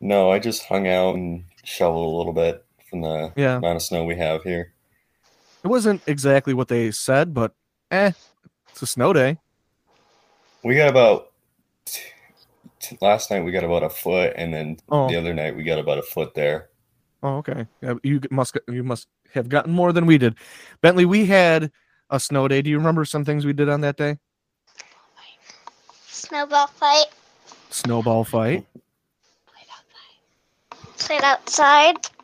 No, 0.00 0.30
I 0.30 0.38
just 0.38 0.64
hung 0.64 0.86
out 0.86 1.16
and 1.16 1.44
shoveled 1.64 2.12
a 2.12 2.16
little 2.16 2.32
bit 2.32 2.64
from 2.88 3.02
the 3.02 3.32
yeah. 3.36 3.56
amount 3.56 3.76
of 3.76 3.82
snow 3.82 4.04
we 4.04 4.16
have 4.16 4.42
here. 4.42 4.72
It 5.64 5.68
wasn't 5.68 6.02
exactly 6.06 6.54
what 6.54 6.68
they 6.68 6.90
said, 6.90 7.34
but 7.34 7.54
eh, 7.90 8.12
it's 8.70 8.82
a 8.82 8.86
snow 8.86 9.12
day. 9.12 9.38
We 10.62 10.76
got 10.76 10.88
about 10.88 11.32
t- 11.84 12.98
last 13.00 13.30
night 13.30 13.44
we 13.44 13.52
got 13.52 13.64
about 13.64 13.82
a 13.82 13.90
foot, 13.90 14.34
and 14.36 14.52
then 14.52 14.78
oh. 14.88 15.08
the 15.08 15.16
other 15.16 15.34
night 15.34 15.56
we 15.56 15.64
got 15.64 15.78
about 15.78 15.98
a 15.98 16.02
foot 16.02 16.34
there. 16.34 16.68
Oh, 17.22 17.36
okay. 17.38 17.66
Yeah, 17.82 17.94
you 18.02 18.20
must 18.30 18.56
you 18.68 18.84
must 18.84 19.08
have 19.34 19.48
gotten 19.48 19.72
more 19.72 19.92
than 19.92 20.06
we 20.06 20.18
did. 20.18 20.36
Bentley, 20.80 21.04
we 21.04 21.26
had 21.26 21.70
a 22.10 22.20
snow 22.20 22.48
day. 22.48 22.62
Do 22.62 22.70
you 22.70 22.78
remember 22.78 23.04
some 23.04 23.24
things 23.24 23.44
we 23.44 23.52
did 23.52 23.68
on 23.68 23.80
that 23.82 23.96
day? 23.96 24.18
Snowball 26.06 26.66
fight. 26.66 27.06
Snowball 27.70 28.24
fight. 28.24 28.66
Played 29.46 29.68
outside. 29.70 30.98
Played 30.98 31.22
outside. 31.22 32.17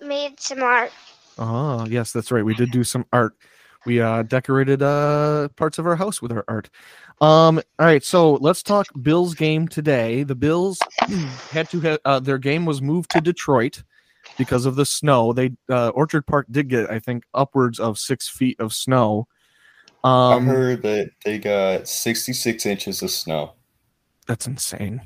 Made 0.00 0.38
some 0.40 0.62
art. 0.62 0.92
Oh, 1.38 1.86
yes, 1.86 2.12
that's 2.12 2.30
right. 2.30 2.44
We 2.44 2.54
did 2.54 2.70
do 2.70 2.84
some 2.84 3.04
art. 3.12 3.34
We 3.84 4.00
uh 4.00 4.22
decorated 4.24 4.82
uh 4.82 5.48
parts 5.56 5.78
of 5.78 5.86
our 5.86 5.96
house 5.96 6.20
with 6.20 6.32
our 6.32 6.44
art. 6.48 6.68
Um 7.20 7.58
all 7.78 7.86
right, 7.86 8.04
so 8.04 8.34
let's 8.34 8.62
talk 8.62 8.86
Bills 9.02 9.34
game 9.34 9.66
today. 9.66 10.24
The 10.24 10.34
Bills 10.34 10.78
had 11.52 11.70
to 11.70 11.80
have 11.80 11.98
uh, 12.04 12.20
their 12.20 12.38
game 12.38 12.66
was 12.66 12.82
moved 12.82 13.10
to 13.12 13.20
Detroit 13.20 13.82
because 14.36 14.66
of 14.66 14.76
the 14.76 14.84
snow. 14.84 15.32
They 15.32 15.52
uh, 15.70 15.88
Orchard 15.90 16.26
Park 16.26 16.46
did 16.50 16.68
get 16.68 16.90
I 16.90 16.98
think 16.98 17.24
upwards 17.34 17.80
of 17.80 17.98
6 17.98 18.28
feet 18.28 18.60
of 18.60 18.72
snow. 18.74 19.26
I 20.04 20.34
Um 20.34 20.46
heard 20.46 20.82
that 20.82 21.10
they 21.24 21.38
got 21.38 21.88
66 21.88 22.66
inches 22.66 23.02
of 23.02 23.10
snow. 23.10 23.54
That's 24.26 24.46
insane. 24.46 25.00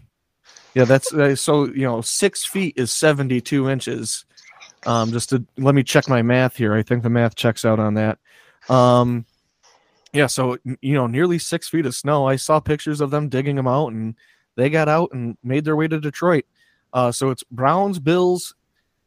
Yeah, 0.75 0.87
that's 0.87 1.13
uh, 1.13 1.37
so 1.37 1.67
you 1.67 1.83
know 1.83 2.01
six 2.01 2.45
feet 2.45 2.75
is 2.77 2.91
seventy 2.91 3.41
two 3.41 3.69
inches. 3.69 4.25
Um, 4.85 5.13
just 5.13 5.31
to 5.31 5.45
let 5.59 5.75
me 5.75 5.83
check 5.83 6.09
my 6.09 6.23
math 6.23 6.57
here. 6.57 6.75
I 6.75 6.83
think 6.83 7.03
the 7.03 7.11
math 7.11 7.35
checks 7.37 7.65
out 7.65 7.79
on 7.79 7.95
that. 7.95 8.19
Um, 8.69 9.27
yeah, 10.13 10.27
so 10.27 10.59
you 10.65 10.95
know 10.95 11.07
nearly 11.07 11.39
six 11.39 11.69
feet 11.69 11.87
of 11.87 11.95
snow. 11.95 12.27
I 12.27 12.37
saw 12.37 12.61
pictures 12.61 13.01
of 13.01 13.11
them 13.11 13.29
digging 13.29 13.57
them 13.57 13.69
out, 13.69 13.93
and 13.93 14.15
they 14.57 14.71
got 14.71 14.89
out 14.89 15.11
and 15.13 15.37
made 15.43 15.65
their 15.65 15.77
way 15.77 15.89
to 15.89 16.01
Detroit. 16.01 16.45
Uh, 16.93 17.11
so 17.13 17.31
it's 17.31 17.45
Browns 17.45 17.99
Bills. 17.99 18.55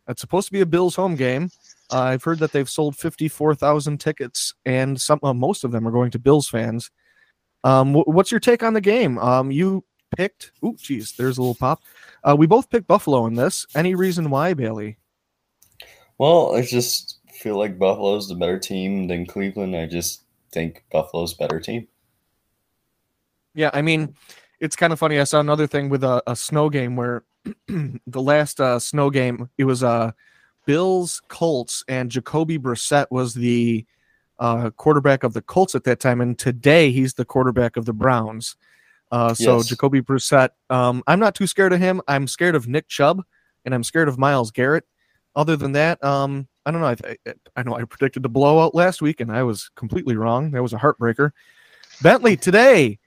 It's 0.07 0.21
supposed 0.21 0.47
to 0.47 0.53
be 0.53 0.61
a 0.61 0.65
Bills 0.65 0.95
home 0.95 1.15
game. 1.15 1.51
Uh, 1.91 2.01
I've 2.01 2.23
heard 2.23 2.39
that 2.39 2.51
they've 2.51 2.69
sold 2.69 2.97
fifty 2.97 3.27
four 3.27 3.53
thousand 3.53 3.99
tickets, 3.99 4.53
and 4.65 4.99
some 4.99 5.19
uh, 5.21 5.33
most 5.33 5.63
of 5.63 5.71
them 5.71 5.87
are 5.87 5.91
going 5.91 6.11
to 6.11 6.19
Bills 6.19 6.47
fans. 6.47 6.89
Um, 7.63 7.93
wh- 7.93 8.07
what's 8.07 8.31
your 8.31 8.39
take 8.39 8.63
on 8.63 8.73
the 8.73 8.81
game? 8.81 9.19
Um, 9.19 9.51
you 9.51 9.83
picked. 10.17 10.51
Ooh, 10.63 10.75
geez, 10.77 11.13
there's 11.13 11.37
a 11.37 11.41
little 11.41 11.55
pop. 11.55 11.83
Uh, 12.23 12.35
we 12.37 12.47
both 12.47 12.69
picked 12.69 12.87
Buffalo 12.87 13.27
in 13.27 13.35
this. 13.35 13.67
Any 13.75 13.93
reason 13.93 14.29
why, 14.29 14.53
Bailey? 14.53 14.97
Well, 16.17 16.55
I 16.55 16.61
just 16.61 17.19
feel 17.33 17.57
like 17.57 17.77
Buffalo's 17.77 18.27
the 18.27 18.35
better 18.35 18.59
team 18.59 19.07
than 19.07 19.25
Cleveland. 19.25 19.75
I 19.75 19.85
just 19.85 20.23
think 20.51 20.83
Buffalo's 20.91 21.33
better 21.33 21.59
team. 21.59 21.87
Yeah, 23.53 23.69
I 23.73 23.81
mean, 23.81 24.15
it's 24.59 24.75
kind 24.75 24.93
of 24.93 24.99
funny. 24.99 25.19
I 25.19 25.23
saw 25.25 25.39
another 25.39 25.67
thing 25.67 25.89
with 25.89 26.03
a, 26.03 26.21
a 26.27 26.35
snow 26.35 26.69
game 26.69 26.95
where 26.95 27.23
the 27.67 28.21
last 28.21 28.59
uh, 28.59 28.79
snow 28.79 29.09
game 29.09 29.49
it 29.57 29.65
was 29.65 29.83
uh, 29.83 30.11
Bills 30.65 31.21
Colts 31.27 31.83
and 31.87 32.09
Jacoby 32.09 32.57
Brissett 32.57 33.07
was 33.11 33.33
the 33.33 33.85
uh, 34.39 34.69
quarterback 34.71 35.23
of 35.23 35.33
the 35.33 35.41
Colts 35.41 35.75
at 35.75 35.83
that 35.85 35.99
time, 35.99 36.21
and 36.21 36.37
today 36.37 36.91
he's 36.91 37.13
the 37.13 37.25
quarterback 37.25 37.77
of 37.77 37.85
the 37.85 37.93
Browns. 37.93 38.55
Uh, 39.11 39.33
so 39.33 39.57
Yes. 39.57 39.67
Jacoby 39.67 40.01
Brissett, 40.01 40.49
um, 40.69 41.03
I'm 41.07 41.19
not 41.19 41.35
too 41.35 41.47
scared 41.47 41.71
of 41.73 41.79
him. 41.79 42.01
I'm 42.07 42.27
scared 42.27 42.55
of 42.55 42.67
Nick 42.67 42.87
Chubb, 42.87 43.23
and 43.63 43.73
I'm 43.73 43.83
scared 43.83 44.09
of 44.09 44.17
Myles 44.17 44.51
Garrett. 44.51 44.85
Other 45.35 45.55
than 45.55 45.73
that, 45.73 46.01
um, 46.03 46.47
I 46.65 46.71
don't 46.71 46.81
know. 46.81 46.87
I, 46.87 47.15
I, 47.27 47.33
I 47.57 47.63
know 47.63 47.75
I 47.75 47.83
predicted 47.83 48.23
the 48.23 48.29
blowout 48.29 48.73
last 48.73 49.01
week, 49.01 49.19
and 49.19 49.31
I 49.31 49.43
was 49.43 49.69
completely 49.75 50.15
wrong. 50.15 50.51
That 50.51 50.63
was 50.63 50.73
a 50.73 50.77
heartbreaker. 50.77 51.31
Bentley 52.01 52.37
today, 52.37 52.99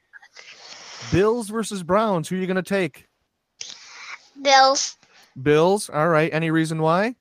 Bills 1.10 1.48
versus 1.48 1.82
Browns. 1.82 2.28
Who 2.28 2.36
are 2.36 2.38
you 2.38 2.46
going 2.46 2.56
to 2.56 2.62
take? 2.62 3.06
Bills. 4.42 4.96
Bills. 5.42 5.88
All 5.90 6.08
right. 6.08 6.32
Any 6.32 6.50
reason 6.50 6.80
why? 6.80 7.14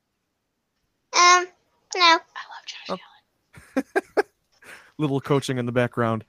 Um, 1.14 1.48
no. 1.96 2.02
I 2.02 2.16
love 2.16 2.66
Josh 2.66 3.00
Allen. 3.76 4.26
Little 4.98 5.22
coaching 5.22 5.58
in 5.58 5.66
the 5.66 5.72
background. 5.72 6.26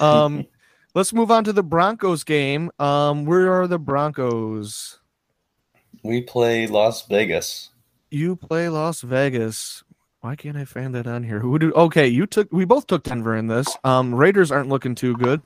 Um, 0.00 0.46
let's 0.94 1.12
move 1.12 1.30
on 1.30 1.44
to 1.44 1.52
the 1.52 1.62
Broncos 1.62 2.24
game. 2.24 2.70
Um, 2.78 3.24
where 3.24 3.52
are 3.52 3.66
the 3.66 3.78
Broncos? 3.78 4.98
We 6.02 6.22
play 6.22 6.66
Las 6.66 7.06
Vegas. 7.06 7.70
You 8.10 8.36
play 8.36 8.68
Las 8.68 9.02
Vegas. 9.02 9.84
Why 10.20 10.34
can't 10.34 10.56
I 10.56 10.64
find 10.64 10.94
that 10.94 11.06
on 11.06 11.22
here? 11.22 11.38
Who 11.40 11.58
do? 11.58 11.72
Okay, 11.72 12.06
you 12.08 12.26
took. 12.26 12.52
We 12.52 12.64
both 12.64 12.86
took 12.86 13.04
Denver 13.04 13.36
in 13.36 13.46
this. 13.46 13.66
Um, 13.84 14.14
Raiders 14.14 14.50
aren't 14.50 14.68
looking 14.68 14.94
too 14.94 15.16
good. 15.16 15.42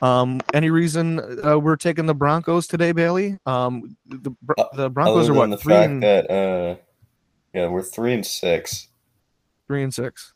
Um, 0.00 0.40
any 0.54 0.70
reason 0.70 1.18
uh, 1.44 1.58
we're 1.58 1.76
taking 1.76 2.06
the 2.06 2.14
Broncos 2.14 2.68
today, 2.68 2.92
Bailey? 2.92 3.38
Um, 3.46 3.96
the 4.06 4.30
Bro- 4.42 4.68
the 4.74 4.90
Broncos 4.90 5.24
Other 5.28 5.32
are 5.32 5.36
what 5.38 5.50
the 5.50 5.56
three 5.56 5.74
fact 5.74 5.90
and 5.90 6.02
that 6.02 6.30
uh, 6.30 6.76
yeah, 7.52 7.68
we're 7.68 7.82
three 7.82 8.14
and 8.14 8.24
six. 8.24 8.88
three 9.66 9.82
and 9.82 9.92
six. 9.92 10.34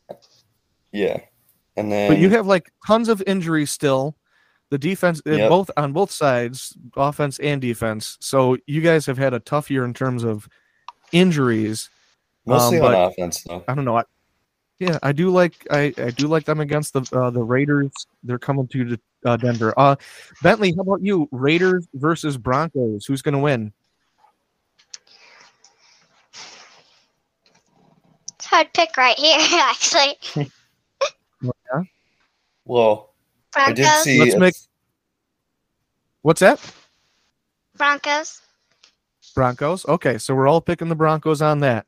Yeah, 0.91 1.21
and 1.77 1.89
then 1.91 2.11
But 2.11 2.17
you 2.19 2.29
have 2.31 2.45
like 2.47 2.71
tons 2.85 3.07
of 3.07 3.23
injuries 3.25 3.71
still. 3.71 4.17
The 4.71 4.77
defense, 4.79 5.21
uh, 5.27 5.31
Yep. 5.33 5.49
both 5.49 5.71
on 5.77 5.93
both 5.93 6.09
sides, 6.11 6.75
offense 6.97 7.37
and 7.39 7.61
defense. 7.61 8.17
So 8.19 8.57
you 8.65 8.81
guys 8.81 9.05
have 9.05 9.19
had 9.19 9.33
a 9.33 9.39
tough 9.39 9.69
year 9.71 9.85
in 9.85 9.93
terms 9.93 10.23
of 10.23 10.49
injuries. 11.13 11.89
mostly 12.45 12.79
um, 12.79 12.85
on 12.87 12.95
offense 12.95 13.43
though. 13.43 13.63
I 13.67 13.73
don't 13.75 13.85
know. 13.85 13.97
I, 13.97 14.03
yeah, 14.79 14.99
I 15.01 15.13
do 15.13 15.29
like 15.29 15.65
I, 15.71 15.93
I 15.97 16.09
do 16.11 16.27
like 16.27 16.43
them 16.45 16.59
against 16.59 16.93
the 16.93 17.07
uh, 17.17 17.29
the 17.29 17.41
Raiders. 17.43 17.91
They're 18.23 18.39
coming 18.39 18.67
to 18.69 18.83
the, 18.85 18.99
uh, 19.25 19.37
Denver. 19.37 19.73
Uh, 19.77 19.95
Bentley, 20.41 20.73
how 20.75 20.81
about 20.81 21.01
you? 21.01 21.29
Raiders 21.31 21.87
versus 21.93 22.37
Broncos. 22.37 23.05
Who's 23.05 23.21
going 23.21 23.33
to 23.33 23.39
win? 23.39 23.71
It's 28.35 28.45
hard 28.45 28.73
pick 28.73 28.97
right 28.97 29.17
here, 29.17 29.37
actually. 29.53 30.51
Yeah. 31.41 31.83
Well, 32.63 33.13
I 33.53 33.73
did 33.73 33.83
Broncos. 33.83 34.03
see. 34.03 34.17
Let's 34.19 34.35
a- 34.35 34.39
make. 34.39 34.53
What's 36.21 36.39
that? 36.39 36.61
Broncos. 37.75 38.39
Broncos. 39.33 39.85
Okay, 39.87 40.17
so 40.17 40.35
we're 40.35 40.47
all 40.47 40.61
picking 40.61 40.89
the 40.89 40.95
Broncos 40.95 41.41
on 41.41 41.59
that. 41.59 41.85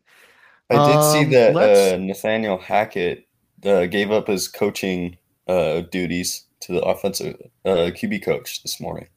I 0.70 0.76
did 0.76 0.96
Um, 0.96 1.02
see 1.02 1.24
that 1.26 1.56
uh, 1.94 1.98
Nathaniel 1.98 2.58
Hackett 2.58 3.28
uh, 3.64 3.86
gave 3.86 4.12
up 4.12 4.28
his 4.28 4.48
coaching 4.48 5.18
uh, 5.48 5.82
duties 5.92 6.46
to 6.62 6.74
the 6.74 6.82
offensive 6.82 7.36
uh, 7.64 7.92
QB 7.94 8.24
coach 8.24 8.64
this 8.64 8.82
morning. 8.82 9.08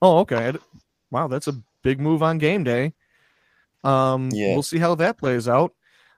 Oh, 0.00 0.18
okay. 0.18 0.52
Wow, 1.10 1.26
that's 1.28 1.48
a 1.48 1.60
big 1.82 2.00
move 2.00 2.22
on 2.22 2.38
game 2.38 2.64
day. 2.64 2.92
Um, 3.84 4.30
Yeah. 4.32 4.52
we'll 4.54 4.62
see 4.62 4.78
how 4.78 4.94
that 4.96 5.18
plays 5.18 5.48
out. 5.48 5.72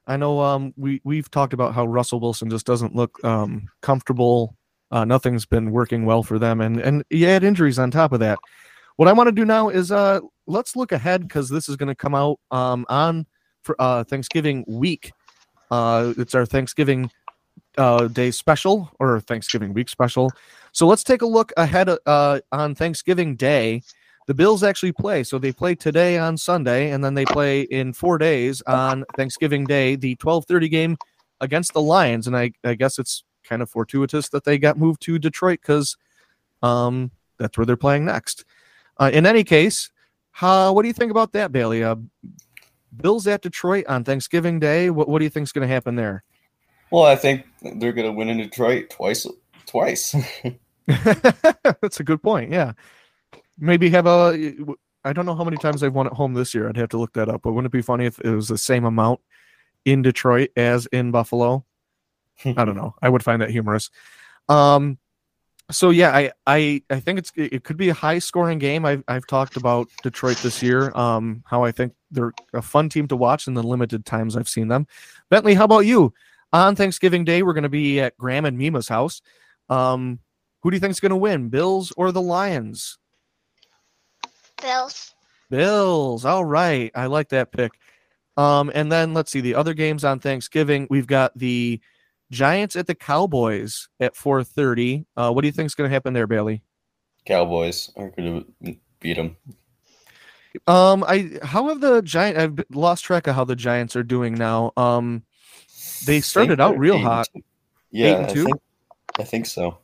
I 0.07 0.17
know 0.17 0.41
um, 0.41 0.75
we 0.77 1.01
we've 1.05 1.31
talked 1.31 1.53
about 1.53 1.75
how 1.75 1.87
Russell 1.87 2.21
Wilson 2.21 2.51
just 2.51 2.67
doesn't 2.67 2.97
look 2.97 3.23
um, 3.25 3.69
comfortable. 3.81 4.57
Uh, 4.91 5.05
nothing's 5.05 5.47
been 5.47 5.71
working 5.71 6.05
well 6.05 6.23
for 6.23 6.39
them, 6.39 6.61
and 6.61 6.81
and 6.81 7.05
you 7.11 7.27
add 7.29 7.45
injuries 7.45 7.79
on 7.79 7.91
top 7.91 8.13
of 8.13 8.21
that. 8.21 8.39
What 9.01 9.09
I 9.09 9.15
want 9.15 9.29
to 9.29 9.33
do 9.33 9.47
now 9.47 9.71
is 9.71 9.91
uh, 9.91 10.21
let's 10.47 10.77
look 10.77 10.93
ahead 10.93 11.23
because 11.23 11.49
this 11.49 11.71
is 11.71 11.77
going 11.77 11.89
to 11.89 11.95
come 11.95 12.15
out 12.15 12.39
um, 12.51 12.85
on 12.91 13.25
for 13.63 13.75
uh, 13.79 14.05
Thanksgiving 14.05 14.63
week. 14.69 15.13
Uh, 15.71 16.13
it's 16.19 16.35
our 16.35 16.45
Thanksgiving 16.45 17.11
uh, 17.79 18.09
Day 18.09 18.31
special 18.31 18.93
or 19.01 19.19
Thanksgiving 19.21 19.73
week 19.73 19.89
special. 19.89 20.31
So 20.73 20.87
let's 20.87 21.03
take 21.03 21.23
a 21.23 21.27
look 21.27 21.51
ahead 21.57 21.89
uh, 22.05 22.41
on 22.53 22.75
Thanksgiving 22.75 23.37
Day. 23.37 23.81
The 24.27 24.35
Bills 24.35 24.63
actually 24.63 24.93
play. 24.93 25.25
So 25.25 25.39
they 25.39 25.51
play 25.51 25.75
today 25.75 26.19
on 26.19 26.37
Sunday, 26.37 26.91
and 26.91 27.03
then 27.03 27.15
they 27.15 27.25
play 27.25 27.63
in 27.63 27.95
four 27.95 28.19
days 28.19 28.61
on 28.67 29.07
Thanksgiving 29.17 29.65
Day, 29.65 29.97
the 29.97 30.15
12:30 30.17 30.71
game 30.71 30.99
against 31.41 31.73
the 31.73 31.81
Lions. 31.81 32.27
And 32.27 32.37
I, 32.37 32.51
I 32.65 32.75
guess 32.75 32.99
it's 32.99 33.25
kind 33.45 33.63
of 33.63 33.71
fortuitous 33.71 34.29
that 34.29 34.45
they 34.45 34.59
got 34.59 34.77
moved 34.77 35.01
to 35.05 35.19
Detroit 35.19 35.61
because 35.63 35.97
um, 36.63 37.11
that's 37.39 37.57
where 37.57 37.65
they're 37.65 37.79
playing 37.79 38.05
next. 38.05 38.45
Uh, 39.01 39.11
in 39.13 39.25
any 39.25 39.43
case, 39.43 39.91
how, 40.31 40.73
what 40.73 40.83
do 40.83 40.89
you 40.89 40.95
think 40.95 41.11
about 41.11 41.33
that, 41.33 41.51
Bailey? 41.51 41.83
Uh, 41.83 41.97
Bills 42.97 43.27
at 43.27 43.41
Detroit 43.41 43.87
on 43.89 44.05
Thanksgiving 44.05 44.61
Day. 44.61 44.91
What, 44.91 45.09
what 45.09 45.19
do 45.19 45.25
you 45.25 45.31
think 45.31 45.45
is 45.45 45.53
going 45.53 45.67
to 45.67 45.73
happen 45.73 45.97
there? 45.97 46.23
Well, 46.91 47.05
I 47.05 47.17
think 47.17 47.47
they're 47.63 47.93
going 47.93 48.07
to 48.07 48.13
win 48.13 48.29
in 48.29 48.39
Detroit 48.39 48.91
twice. 48.91 49.27
Twice. 49.67 50.15
That's 50.87 52.01
a 52.01 52.05
good 52.05 52.23
point. 52.23 52.51
Yeah. 52.51 52.73
Maybe 53.59 53.91
have 53.91 54.07
a. 54.07 54.57
I 55.05 55.13
don't 55.13 55.25
know 55.25 55.35
how 55.35 55.45
many 55.45 55.57
times 55.57 55.81
they've 55.81 55.93
won 55.93 56.07
at 56.07 56.13
home 56.13 56.35
this 56.35 56.55
year. 56.55 56.69
I'd 56.69 56.77
have 56.77 56.89
to 56.91 56.99
look 56.99 57.13
that 57.15 57.29
up. 57.29 57.43
But 57.43 57.53
wouldn't 57.53 57.73
it 57.73 57.77
be 57.77 57.83
funny 57.83 58.07
if 58.07 58.19
it 58.21 58.31
was 58.31 58.49
the 58.49 58.59
same 58.59 58.85
amount 58.85 59.21
in 59.85 60.03
Detroit 60.03 60.51
as 60.57 60.87
in 60.87 61.11
Buffalo? 61.11 61.65
I 62.45 62.65
don't 62.65 62.77
know. 62.77 62.95
I 63.01 63.09
would 63.09 63.23
find 63.23 63.41
that 63.41 63.51
humorous. 63.51 63.91
Um. 64.49 64.99
So 65.71 65.91
yeah, 65.91 66.15
I 66.15 66.33
I 66.47 66.83
I 66.91 67.01
think 67.01 67.19
it's 67.19 67.33
it 67.37 67.65
could 67.65 67.77
be 67.77 67.89
a 67.89 67.95
high 67.95 68.19
scoring 68.19 68.59
game. 68.59 68.85
I've 68.85 69.05
I've 69.09 69.27
talked 69.27 69.57
about 69.57 69.89
Detroit 70.03 70.39
this 70.39 70.63
year. 70.63 70.91
Um, 70.97 71.43
how 71.47 71.65
I 71.65 71.73
think 71.73 71.95
they're 72.11 72.33
a 72.53 72.63
fun 72.63 72.89
team 72.89 73.07
to 73.09 73.17
watch 73.17 73.47
in 73.47 73.55
the 73.55 73.63
limited 73.63 74.05
times 74.05 74.37
I've 74.37 74.49
seen 74.49 74.69
them. 74.69 74.87
Bentley, 75.29 75.55
how 75.55 75.65
about 75.65 75.81
you? 75.81 76.13
On 76.53 76.75
Thanksgiving 76.75 77.25
Day, 77.25 77.43
we're 77.43 77.53
going 77.53 77.63
to 77.63 77.69
be 77.69 78.01
at 78.01 78.17
Graham 78.17 78.45
and 78.45 78.59
Mima's 78.59 78.89
house. 78.89 79.23
Um, 79.69 80.19
who 80.63 80.71
do 80.71 80.77
you 80.77 80.81
think 80.81 80.91
is 80.91 81.01
going 81.01 81.11
to 81.11 81.17
win, 81.17 81.49
Bills 81.49 81.93
or 81.97 82.11
the 82.11 82.21
Lions? 82.21 82.99
Bills. 84.61 85.15
Bills. 85.49 86.25
All 86.25 86.45
right. 86.45 86.91
I 86.95 87.07
like 87.07 87.29
that 87.31 87.53
pick. 87.53 87.73
Um, 88.37 88.71
and 88.75 88.91
then 88.91 89.15
let's 89.15 89.31
see 89.31 89.41
the 89.41 89.55
other 89.55 89.75
games 89.75 90.05
on 90.05 90.19
Thanksgiving. 90.19 90.87
We've 90.91 91.07
got 91.07 91.37
the 91.39 91.81
Giants 92.31 92.77
at 92.77 92.87
the 92.87 92.95
Cowboys 92.95 93.89
at 93.99 94.15
4:30. 94.15 95.05
Uh, 95.17 95.33
what 95.33 95.43
do 95.43 95.49
you 95.49 95.53
think 95.53 95.67
is 95.67 95.75
going 95.75 95.89
to 95.89 95.95
happen 95.95 96.13
there, 96.13 96.27
Bailey? 96.27 96.63
Cowboys 97.27 97.91
are 97.97 98.11
going 98.11 98.45
to 98.63 98.77
beat 99.01 99.15
them. 99.15 99.37
Um, 100.67 101.05
I 101.07 101.39
how 101.43 101.69
have 101.69 101.81
the 101.81 102.03
Giant? 102.03 102.39
I've 102.39 102.65
lost 102.71 103.05
track 103.05 103.27
of 103.27 103.35
how 103.35 103.45
the 103.45 103.57
Giants 103.57 103.97
are 103.97 104.03
doing 104.03 104.35
now. 104.35 104.73
Um, 104.77 105.25
they 106.07 106.21
started 106.21 106.61
out 106.61 106.79
real 106.79 106.99
hot. 106.99 107.29
Yeah, 107.91 108.19
I 108.21 108.33
think, 108.33 108.49
I 109.19 109.25
think 109.25 109.47
so. 109.47 109.79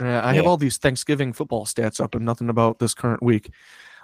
Yeah, 0.00 0.24
I 0.24 0.32
have 0.34 0.46
all 0.46 0.56
these 0.56 0.78
Thanksgiving 0.78 1.32
football 1.32 1.66
stats 1.66 2.00
up 2.00 2.14
and 2.14 2.24
nothing 2.24 2.48
about 2.48 2.78
this 2.78 2.94
current 2.94 3.22
week. 3.22 3.50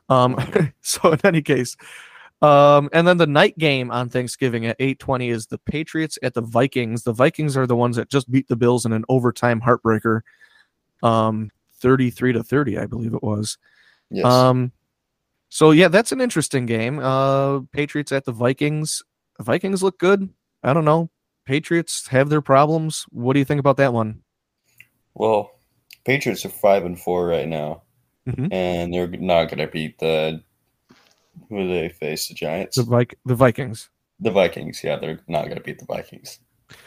Um, 0.08 0.36
so 0.80 1.12
in 1.12 1.20
any 1.24 1.42
case, 1.42 1.76
um, 2.42 2.88
and 2.92 3.06
then 3.06 3.16
the 3.16 3.26
night 3.26 3.56
game 3.58 3.90
on 3.90 4.08
Thanksgiving 4.08 4.66
at 4.66 4.78
8:20 4.78 5.30
is 5.30 5.46
the 5.46 5.58
Patriots 5.58 6.18
at 6.22 6.34
the 6.34 6.42
Vikings. 6.42 7.02
The 7.02 7.12
Vikings 7.12 7.56
are 7.56 7.66
the 7.66 7.76
ones 7.76 7.96
that 7.96 8.10
just 8.10 8.30
beat 8.30 8.48
the 8.48 8.56
Bills 8.56 8.84
in 8.84 8.92
an 8.92 9.04
overtime 9.08 9.60
heartbreaker, 9.60 10.22
um, 11.02 11.50
33 11.80 12.32
to 12.34 12.42
30, 12.42 12.78
I 12.78 12.86
believe 12.86 13.14
it 13.14 13.22
was. 13.22 13.58
Yes. 14.10 14.24
Um, 14.24 14.72
so 15.48 15.70
yeah, 15.70 15.88
that's 15.88 16.12
an 16.12 16.20
interesting 16.20 16.66
game. 16.66 16.98
Uh, 16.98 17.60
Patriots 17.72 18.12
at 18.12 18.24
the 18.24 18.32
Vikings. 18.32 19.02
The 19.38 19.44
Vikings 19.44 19.82
look 19.82 19.98
good. 19.98 20.28
I 20.62 20.72
don't 20.72 20.84
know. 20.84 21.10
Patriots 21.44 22.08
have 22.08 22.28
their 22.30 22.40
problems. 22.40 23.04
What 23.10 23.34
do 23.34 23.38
you 23.38 23.44
think 23.44 23.60
about 23.60 23.76
that 23.76 23.92
one? 23.92 24.22
Well, 25.14 25.52
Patriots 26.04 26.44
are 26.44 26.50
five 26.50 26.84
and 26.84 26.98
four 26.98 27.26
right 27.26 27.46
now, 27.48 27.82
Mhm. 28.26 28.52
and 28.52 28.92
they're 28.92 29.06
not 29.08 29.46
going 29.46 29.58
to 29.58 29.68
beat 29.68 29.98
the 29.98 30.42
who 31.48 31.62
do 31.62 31.68
they 31.68 31.88
face? 31.88 32.28
The 32.28 32.34
Giants, 32.34 32.76
The 32.76 32.82
Vik- 32.84 33.18
the 33.24 33.34
Vikings. 33.34 33.90
the 34.20 34.30
Vikings. 34.30 34.82
Yeah, 34.84 34.96
they're 34.96 35.20
not 35.28 35.44
going 35.44 35.56
to 35.56 35.62
beat 35.62 35.78
the 35.78 35.86
Vikings. 35.86 36.40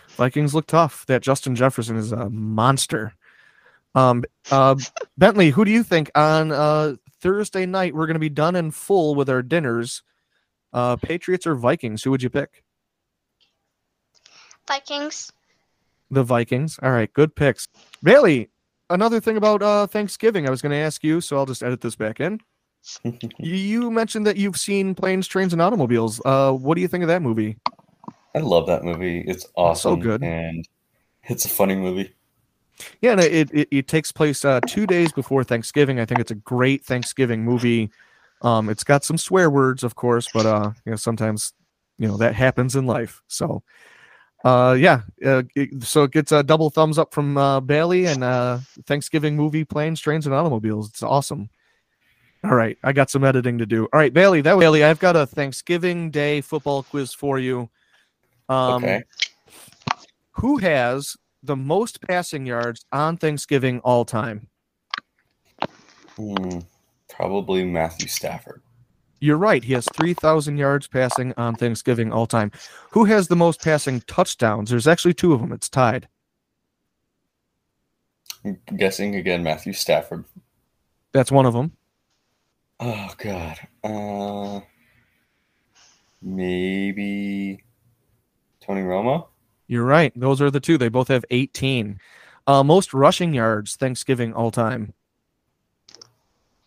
Vikings 0.10 0.54
look 0.56 0.68
tough. 0.68 1.06
That 1.06 1.22
Justin 1.22 1.56
Jefferson 1.56 1.96
is 1.98 2.12
a 2.12 2.30
monster. 2.30 3.14
Um, 3.96 4.24
uh, 4.52 4.76
Bentley, 5.18 5.52
who 5.52 5.64
do 5.66 5.72
you 5.72 5.84
think 5.84 6.10
on 6.16 6.52
uh, 6.52 6.96
Thursday 7.22 7.66
night 7.66 7.94
we're 7.94 8.08
going 8.08 8.16
to 8.16 8.20
be 8.20 8.30
done 8.30 8.56
in 8.56 8.72
full 8.72 9.14
with 9.16 9.30
our 9.30 9.42
dinners? 9.42 10.04
Uh, 10.74 10.96
Patriots 10.96 11.46
or 11.48 11.56
Vikings? 11.56 12.04
Who 12.04 12.12
would 12.12 12.22
you 12.24 12.30
pick? 12.30 12.64
Vikings. 14.68 15.32
The 16.12 16.24
Vikings. 16.24 16.80
All 16.82 16.92
right, 16.92 17.12
good 17.14 17.36
picks. 17.36 17.68
Bailey, 18.04 18.50
another 18.90 19.20
thing 19.20 19.38
about 19.38 19.62
uh, 19.62 19.88
Thanksgiving 19.88 20.48
I 20.48 20.50
was 20.50 20.62
going 20.62 20.72
to 20.72 20.78
ask 20.78 21.04
you, 21.04 21.22
so 21.22 21.38
I'll 21.38 21.46
just 21.46 21.64
edit 21.64 21.82
this 21.82 21.96
back 21.96 22.20
in. 22.20 22.40
you 23.40 23.92
mentioned 23.92 24.26
that 24.28 24.38
you've 24.38 24.58
seen 24.58 24.96
Planes, 24.96 25.28
Trains, 25.28 25.54
and 25.54 25.62
Automobiles. 25.62 26.22
Uh, 26.26 26.52
what 26.52 26.76
do 26.76 26.82
you 26.82 26.88
think 26.88 27.04
of 27.04 27.08
that 27.08 27.22
movie? 27.22 27.58
I 28.36 28.40
love 28.40 28.68
that 28.68 28.84
movie. 28.84 29.22
It's 29.28 29.48
awesome. 29.56 29.96
So 29.96 30.02
good. 30.04 30.24
and 30.24 30.68
it's 31.24 31.46
a 31.46 31.50
funny 31.50 31.76
movie. 31.76 32.14
Yeah, 33.02 33.14
and 33.14 33.22
it, 33.22 33.50
it, 33.52 33.68
it 33.72 33.88
takes 33.88 34.12
place 34.12 34.46
uh, 34.46 34.60
two 34.68 34.86
days 34.86 35.12
before 35.12 35.44
Thanksgiving. 35.44 36.00
I 36.00 36.06
think 36.06 36.20
it's 36.20 36.32
a 36.32 36.36
great 36.36 36.86
Thanksgiving 36.86 37.44
movie. 37.44 37.90
Um, 38.44 38.70
it's 38.70 38.84
got 38.84 39.04
some 39.04 39.18
swear 39.18 39.50
words, 39.50 39.84
of 39.84 39.96
course, 39.96 40.28
but 40.32 40.46
uh, 40.46 40.72
you 40.86 40.92
know 40.92 40.96
sometimes 40.96 41.54
you 41.98 42.08
know 42.08 42.18
that 42.18 42.36
happens 42.36 42.76
in 42.76 42.86
life. 42.86 43.24
So, 43.28 43.64
uh, 44.46 44.78
yeah, 44.80 45.02
uh, 45.26 45.42
it- 45.56 45.84
so 45.84 46.04
it 46.04 46.12
gets 46.12 46.32
a 46.32 46.44
double 46.44 46.70
thumbs 46.70 47.00
up 47.00 47.16
from 47.16 47.36
uh, 47.36 47.60
Bailey 47.62 48.06
and 48.06 48.24
uh, 48.24 48.60
Thanksgiving 48.86 49.36
movie 49.36 49.66
Planes, 49.66 50.00
Trains, 50.00 50.28
and 50.28 50.36
Automobiles. 50.36 50.90
It's 50.90 51.02
awesome. 51.02 51.50
All 52.48 52.56
right, 52.56 52.78
I 52.82 52.94
got 52.94 53.10
some 53.10 53.26
editing 53.26 53.58
to 53.58 53.66
do. 53.66 53.90
All 53.92 54.00
right, 54.00 54.14
Bailey, 54.14 54.40
that 54.40 54.58
Bailey, 54.58 54.82
I've 54.82 55.00
got 55.00 55.18
a 55.18 55.26
Thanksgiving 55.26 56.10
Day 56.10 56.40
football 56.40 56.84
quiz 56.84 57.14
for 57.14 57.40
you. 57.40 57.70
Um, 58.48 58.84
Okay. 58.84 59.04
Who 60.32 60.58
has 60.60 61.18
the 61.44 61.58
most 61.58 62.02
passing 62.02 62.46
yards 62.46 62.86
on 62.94 63.18
Thanksgiving 63.18 63.80
all 63.80 64.06
time? 64.06 64.48
Hmm, 66.16 66.60
probably 67.10 67.66
Matthew 67.66 68.08
Stafford. 68.08 68.62
You're 69.20 69.38
right. 69.38 69.64
He 69.64 69.74
has 69.74 69.88
3,000 69.94 70.58
yards 70.58 70.88
passing 70.88 71.34
on 71.36 71.56
Thanksgiving 71.56 72.14
all 72.14 72.28
time. 72.28 72.52
Who 72.92 73.06
has 73.06 73.28
the 73.28 73.36
most 73.36 73.62
passing 73.62 74.02
touchdowns? 74.02 74.70
There's 74.70 74.88
actually 74.88 75.16
two 75.16 75.34
of 75.34 75.42
them. 75.42 75.52
It's 75.52 75.70
tied. 75.70 76.08
I'm 78.46 78.60
guessing 78.78 79.16
again 79.16 79.44
Matthew 79.44 79.74
Stafford. 79.74 80.24
That's 81.12 81.32
one 81.32 81.46
of 81.46 81.54
them. 81.54 81.74
Oh 82.80 83.10
God. 83.18 83.58
Uh, 83.84 84.60
maybe 86.22 87.64
Tony 88.62 88.82
Romo. 88.82 89.28
You're 89.68 89.84
right. 89.86 90.14
Those 90.16 90.42
are 90.42 90.52
the 90.52 90.60
two. 90.60 90.78
They 90.78 90.90
both 90.90 91.08
have 91.10 91.26
18. 91.30 92.00
Uh, 92.46 92.64
most 92.64 92.94
rushing 92.94 93.34
yards 93.34 93.76
Thanksgiving 93.76 94.34
all 94.34 94.52
time. 94.52 94.94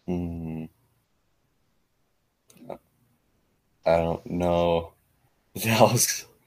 Hmm. 0.06 0.64
I 3.86 3.96
don't 3.96 4.26
know. 4.26 4.92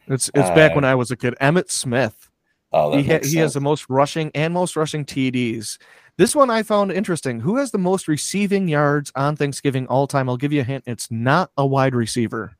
It's 0.06 0.30
it's 0.36 0.49
back 0.49 0.76
when 0.76 0.84
Uh, 0.84 0.89
I 0.89 0.95
was 0.95 1.12
a 1.12 1.15
kid. 1.15 1.34
Emmitt 1.39 1.71
Smith. 1.71 2.30
Oh, 2.73 2.97
he 2.97 3.04
ha- 3.04 3.19
he 3.23 3.38
has 3.38 3.54
the 3.54 3.62
most 3.62 3.89
rushing 3.89 4.32
and 4.36 4.54
most 4.54 4.76
rushing 4.76 5.06
TDs. 5.06 5.78
This 6.17 6.36
one 6.36 6.49
I 6.52 6.62
found 6.63 6.91
interesting. 6.91 7.39
Who 7.39 7.58
has 7.58 7.71
the 7.71 7.78
most 7.80 8.08
receiving 8.08 8.67
yards 8.67 9.12
on 9.15 9.36
Thanksgiving 9.36 9.88
all 9.88 10.06
time? 10.08 10.30
I'll 10.30 10.38
give 10.38 10.54
you 10.54 10.62
a 10.62 10.65
hint. 10.65 10.84
It's 10.86 11.10
not 11.10 11.52
a 11.58 11.65
wide 11.65 11.95
receiver. 11.95 12.56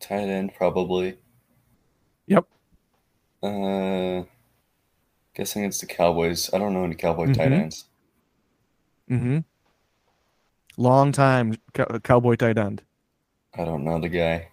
tight 0.00 0.28
end 0.28 0.54
probably. 0.54 1.18
Yep. 2.28 2.44
Uh, 3.42 4.22
guessing 5.34 5.64
it's 5.64 5.80
the 5.80 5.86
Cowboys. 5.86 6.48
I 6.54 6.58
don't 6.58 6.72
know 6.72 6.84
any 6.84 6.94
Cowboy 6.94 7.32
tight 7.32 7.48
Mhm. 7.50 7.60
ends. 7.62 7.84
Mm-hmm. 9.10 9.38
Long 10.76 11.10
time 11.10 11.56
cow- 11.74 11.98
cowboy 11.98 12.36
tight 12.36 12.58
end. 12.58 12.82
I 13.54 13.64
don't 13.64 13.82
know 13.82 13.98
the 14.00 14.08
guy. 14.08 14.48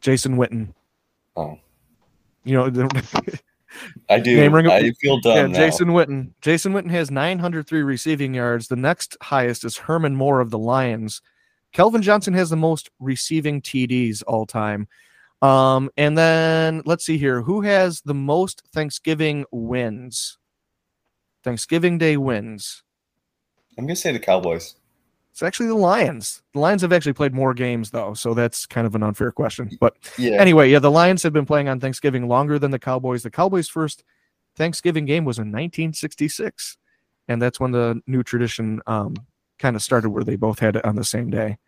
Jason 0.00 0.36
Witten. 0.36 0.74
Oh, 1.36 1.58
You 2.44 2.54
know, 2.56 2.70
I 4.08 4.20
do. 4.20 4.36
Name 4.36 4.54
ring 4.54 4.66
I 4.68 4.90
feel 4.92 5.20
dumb 5.20 5.36
yeah, 5.36 5.46
now. 5.46 5.58
Jason 5.58 5.88
Witten. 5.88 6.32
Jason 6.40 6.72
Witten 6.72 6.90
has 6.90 7.10
903 7.10 7.82
receiving 7.82 8.34
yards. 8.34 8.68
The 8.68 8.76
next 8.76 9.16
highest 9.22 9.64
is 9.64 9.76
Herman 9.76 10.14
Moore 10.14 10.40
of 10.40 10.50
the 10.50 10.58
Lions. 10.58 11.20
Calvin 11.72 12.02
Johnson 12.02 12.34
has 12.34 12.50
the 12.50 12.56
most 12.56 12.90
receiving 12.98 13.60
TDs 13.60 14.22
all 14.26 14.46
time. 14.46 14.88
Um, 15.42 15.90
and 15.96 16.16
then 16.18 16.82
let's 16.84 17.04
see 17.04 17.18
here. 17.18 17.42
Who 17.42 17.60
has 17.60 18.00
the 18.00 18.14
most 18.14 18.62
Thanksgiving 18.72 19.44
wins? 19.52 20.38
Thanksgiving 21.44 21.98
Day 21.98 22.16
wins. 22.16 22.82
I'm 23.78 23.86
gonna 23.86 23.96
say 23.96 24.12
the 24.12 24.18
Cowboys. 24.18 24.74
It's 25.38 25.42
actually 25.44 25.68
the 25.68 25.76
Lions. 25.76 26.42
The 26.52 26.58
Lions 26.58 26.82
have 26.82 26.92
actually 26.92 27.12
played 27.12 27.32
more 27.32 27.54
games 27.54 27.92
though, 27.92 28.12
so 28.12 28.34
that's 28.34 28.66
kind 28.66 28.88
of 28.88 28.96
an 28.96 29.04
unfair 29.04 29.30
question. 29.30 29.70
But 29.78 29.94
Yeah. 30.18 30.32
anyway, 30.32 30.68
yeah, 30.68 30.80
the 30.80 30.90
Lions 30.90 31.22
have 31.22 31.32
been 31.32 31.46
playing 31.46 31.68
on 31.68 31.78
Thanksgiving 31.78 32.26
longer 32.26 32.58
than 32.58 32.72
the 32.72 32.78
Cowboys. 32.80 33.22
The 33.22 33.30
Cowboys' 33.30 33.68
first 33.68 34.02
Thanksgiving 34.56 35.04
game 35.04 35.24
was 35.24 35.38
in 35.38 35.52
1966, 35.52 36.76
and 37.28 37.40
that's 37.40 37.60
when 37.60 37.70
the 37.70 38.02
new 38.08 38.24
tradition 38.24 38.80
um, 38.88 39.14
kind 39.60 39.76
of 39.76 39.82
started, 39.82 40.10
where 40.10 40.24
they 40.24 40.34
both 40.34 40.58
had 40.58 40.74
it 40.74 40.84
on 40.84 40.96
the 40.96 41.04
same 41.04 41.30
day. 41.30 41.58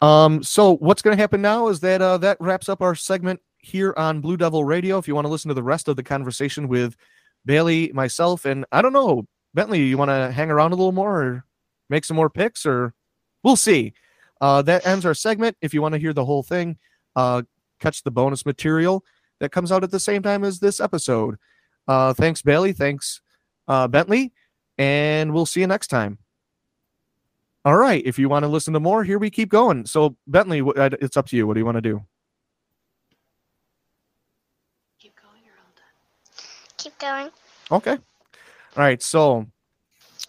Um, 0.00 0.42
so 0.42 0.76
what's 0.76 1.02
going 1.02 1.14
to 1.14 1.20
happen 1.20 1.42
now 1.42 1.68
is 1.68 1.80
that 1.80 2.00
uh, 2.00 2.16
that 2.18 2.38
wraps 2.40 2.70
up 2.70 2.80
our 2.80 2.94
segment 2.94 3.42
here 3.58 3.92
on 3.98 4.22
Blue 4.22 4.38
Devil 4.38 4.64
Radio. 4.64 4.96
If 4.96 5.06
you 5.06 5.14
want 5.14 5.26
to 5.26 5.30
listen 5.30 5.50
to 5.50 5.54
the 5.54 5.62
rest 5.62 5.88
of 5.88 5.96
the 5.96 6.02
conversation 6.02 6.68
with 6.68 6.96
Bailey, 7.44 7.92
myself, 7.92 8.46
and 8.46 8.64
I 8.72 8.80
don't 8.80 8.94
know, 8.94 9.26
Bentley, 9.52 9.82
you 9.82 9.98
want 9.98 10.08
to 10.08 10.32
hang 10.32 10.50
around 10.50 10.72
a 10.72 10.76
little 10.76 10.92
more 10.92 11.22
or 11.22 11.44
make 11.92 12.06
some 12.06 12.16
more 12.16 12.30
picks, 12.30 12.66
or 12.66 12.94
we'll 13.44 13.54
see. 13.54 13.92
Uh, 14.40 14.62
that 14.62 14.84
ends 14.84 15.06
our 15.06 15.14
segment. 15.14 15.56
If 15.60 15.72
you 15.72 15.80
want 15.80 15.92
to 15.92 16.00
hear 16.00 16.12
the 16.12 16.24
whole 16.24 16.42
thing, 16.42 16.78
uh, 17.14 17.42
catch 17.78 18.02
the 18.02 18.10
bonus 18.10 18.44
material 18.44 19.04
that 19.38 19.52
comes 19.52 19.70
out 19.70 19.84
at 19.84 19.92
the 19.92 20.00
same 20.00 20.22
time 20.22 20.42
as 20.42 20.58
this 20.58 20.80
episode. 20.80 21.36
Uh, 21.86 22.14
thanks, 22.14 22.42
Bailey. 22.42 22.72
Thanks, 22.72 23.20
uh, 23.68 23.86
Bentley. 23.86 24.32
And 24.78 25.32
we'll 25.32 25.46
see 25.46 25.60
you 25.60 25.66
next 25.66 25.88
time. 25.88 26.18
All 27.64 27.76
right. 27.76 28.02
If 28.04 28.18
you 28.18 28.28
want 28.28 28.44
to 28.44 28.48
listen 28.48 28.72
to 28.72 28.80
more, 28.80 29.04
here 29.04 29.18
we 29.18 29.30
keep 29.30 29.50
going. 29.50 29.86
So, 29.86 30.16
Bentley, 30.26 30.60
uh, 30.60 30.90
it's 31.00 31.16
up 31.16 31.26
to 31.28 31.36
you. 31.36 31.46
What 31.46 31.54
do 31.54 31.60
you 31.60 31.66
want 31.66 31.76
to 31.76 31.82
do? 31.82 32.02
Keep 34.98 35.16
going. 36.98 37.30
Okay. 37.70 37.92
All 37.92 37.98
right. 38.76 39.00
So, 39.00 39.46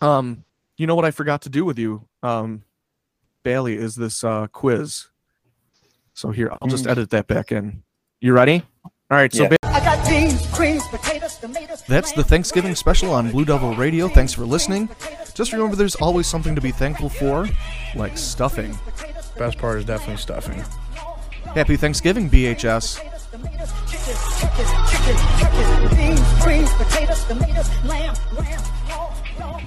um, 0.02 0.44
you 0.78 0.88
know 0.88 0.96
what 0.96 1.06
I 1.06 1.12
forgot 1.12 1.42
to 1.44 1.50
do 1.50 1.66
with 1.66 1.78
you, 1.80 2.08
um, 2.22 2.64
Bailey, 3.44 3.76
is 3.76 3.96
this 3.96 4.24
uh, 4.24 4.48
quiz. 4.48 5.08
So 6.14 6.32
here, 6.32 6.52
I'll 6.62 6.68
just 6.68 6.86
Mm. 6.86 6.92
edit 6.92 7.10
that 7.12 7.28
back 7.28 7.52
in. 7.52 7.84
You 8.22 8.34
ready? 8.34 8.64
All 8.84 8.92
right. 9.18 9.34
So. 9.34 9.44
Yeah. 9.44 9.50
Ba- 9.50 10.04
beans, 10.08 10.46
creams, 10.54 10.84
potatoes, 10.90 11.38
tomatoes. 11.38 11.84
That's 11.88 12.12
the 12.12 12.24
Thanksgiving 12.24 12.76
special 12.76 13.12
on 13.12 13.32
Blue 13.32 13.46
Devil 13.46 13.74
Radio. 13.76 14.08
Thanks 14.08 14.34
for 14.34 14.46
listening. 14.46 14.90
Just 15.34 15.52
remember 15.54 15.76
there's 15.76 15.96
always 15.96 16.28
something 16.28 16.54
to 16.56 16.62
be 16.62 16.72
thankful 16.72 17.10
for, 17.10 17.48
like 17.96 18.18
stuffing. 18.18 18.78
Best 19.38 19.58
part 19.58 19.80
is 19.80 19.86
definitely 19.86 20.18
stuffing. 20.18 20.64
Happy 21.56 21.76
Thanksgiving, 21.78 22.30
BHS. 22.30 23.00
beans, 25.96 26.44
greens, 26.44 26.72
potatoes, 26.74 27.24
tomatoes, 27.26 27.70
lamb, 27.86 28.16
lamb, 28.38 28.62
dog, 28.88 29.14
dog, 29.40 29.62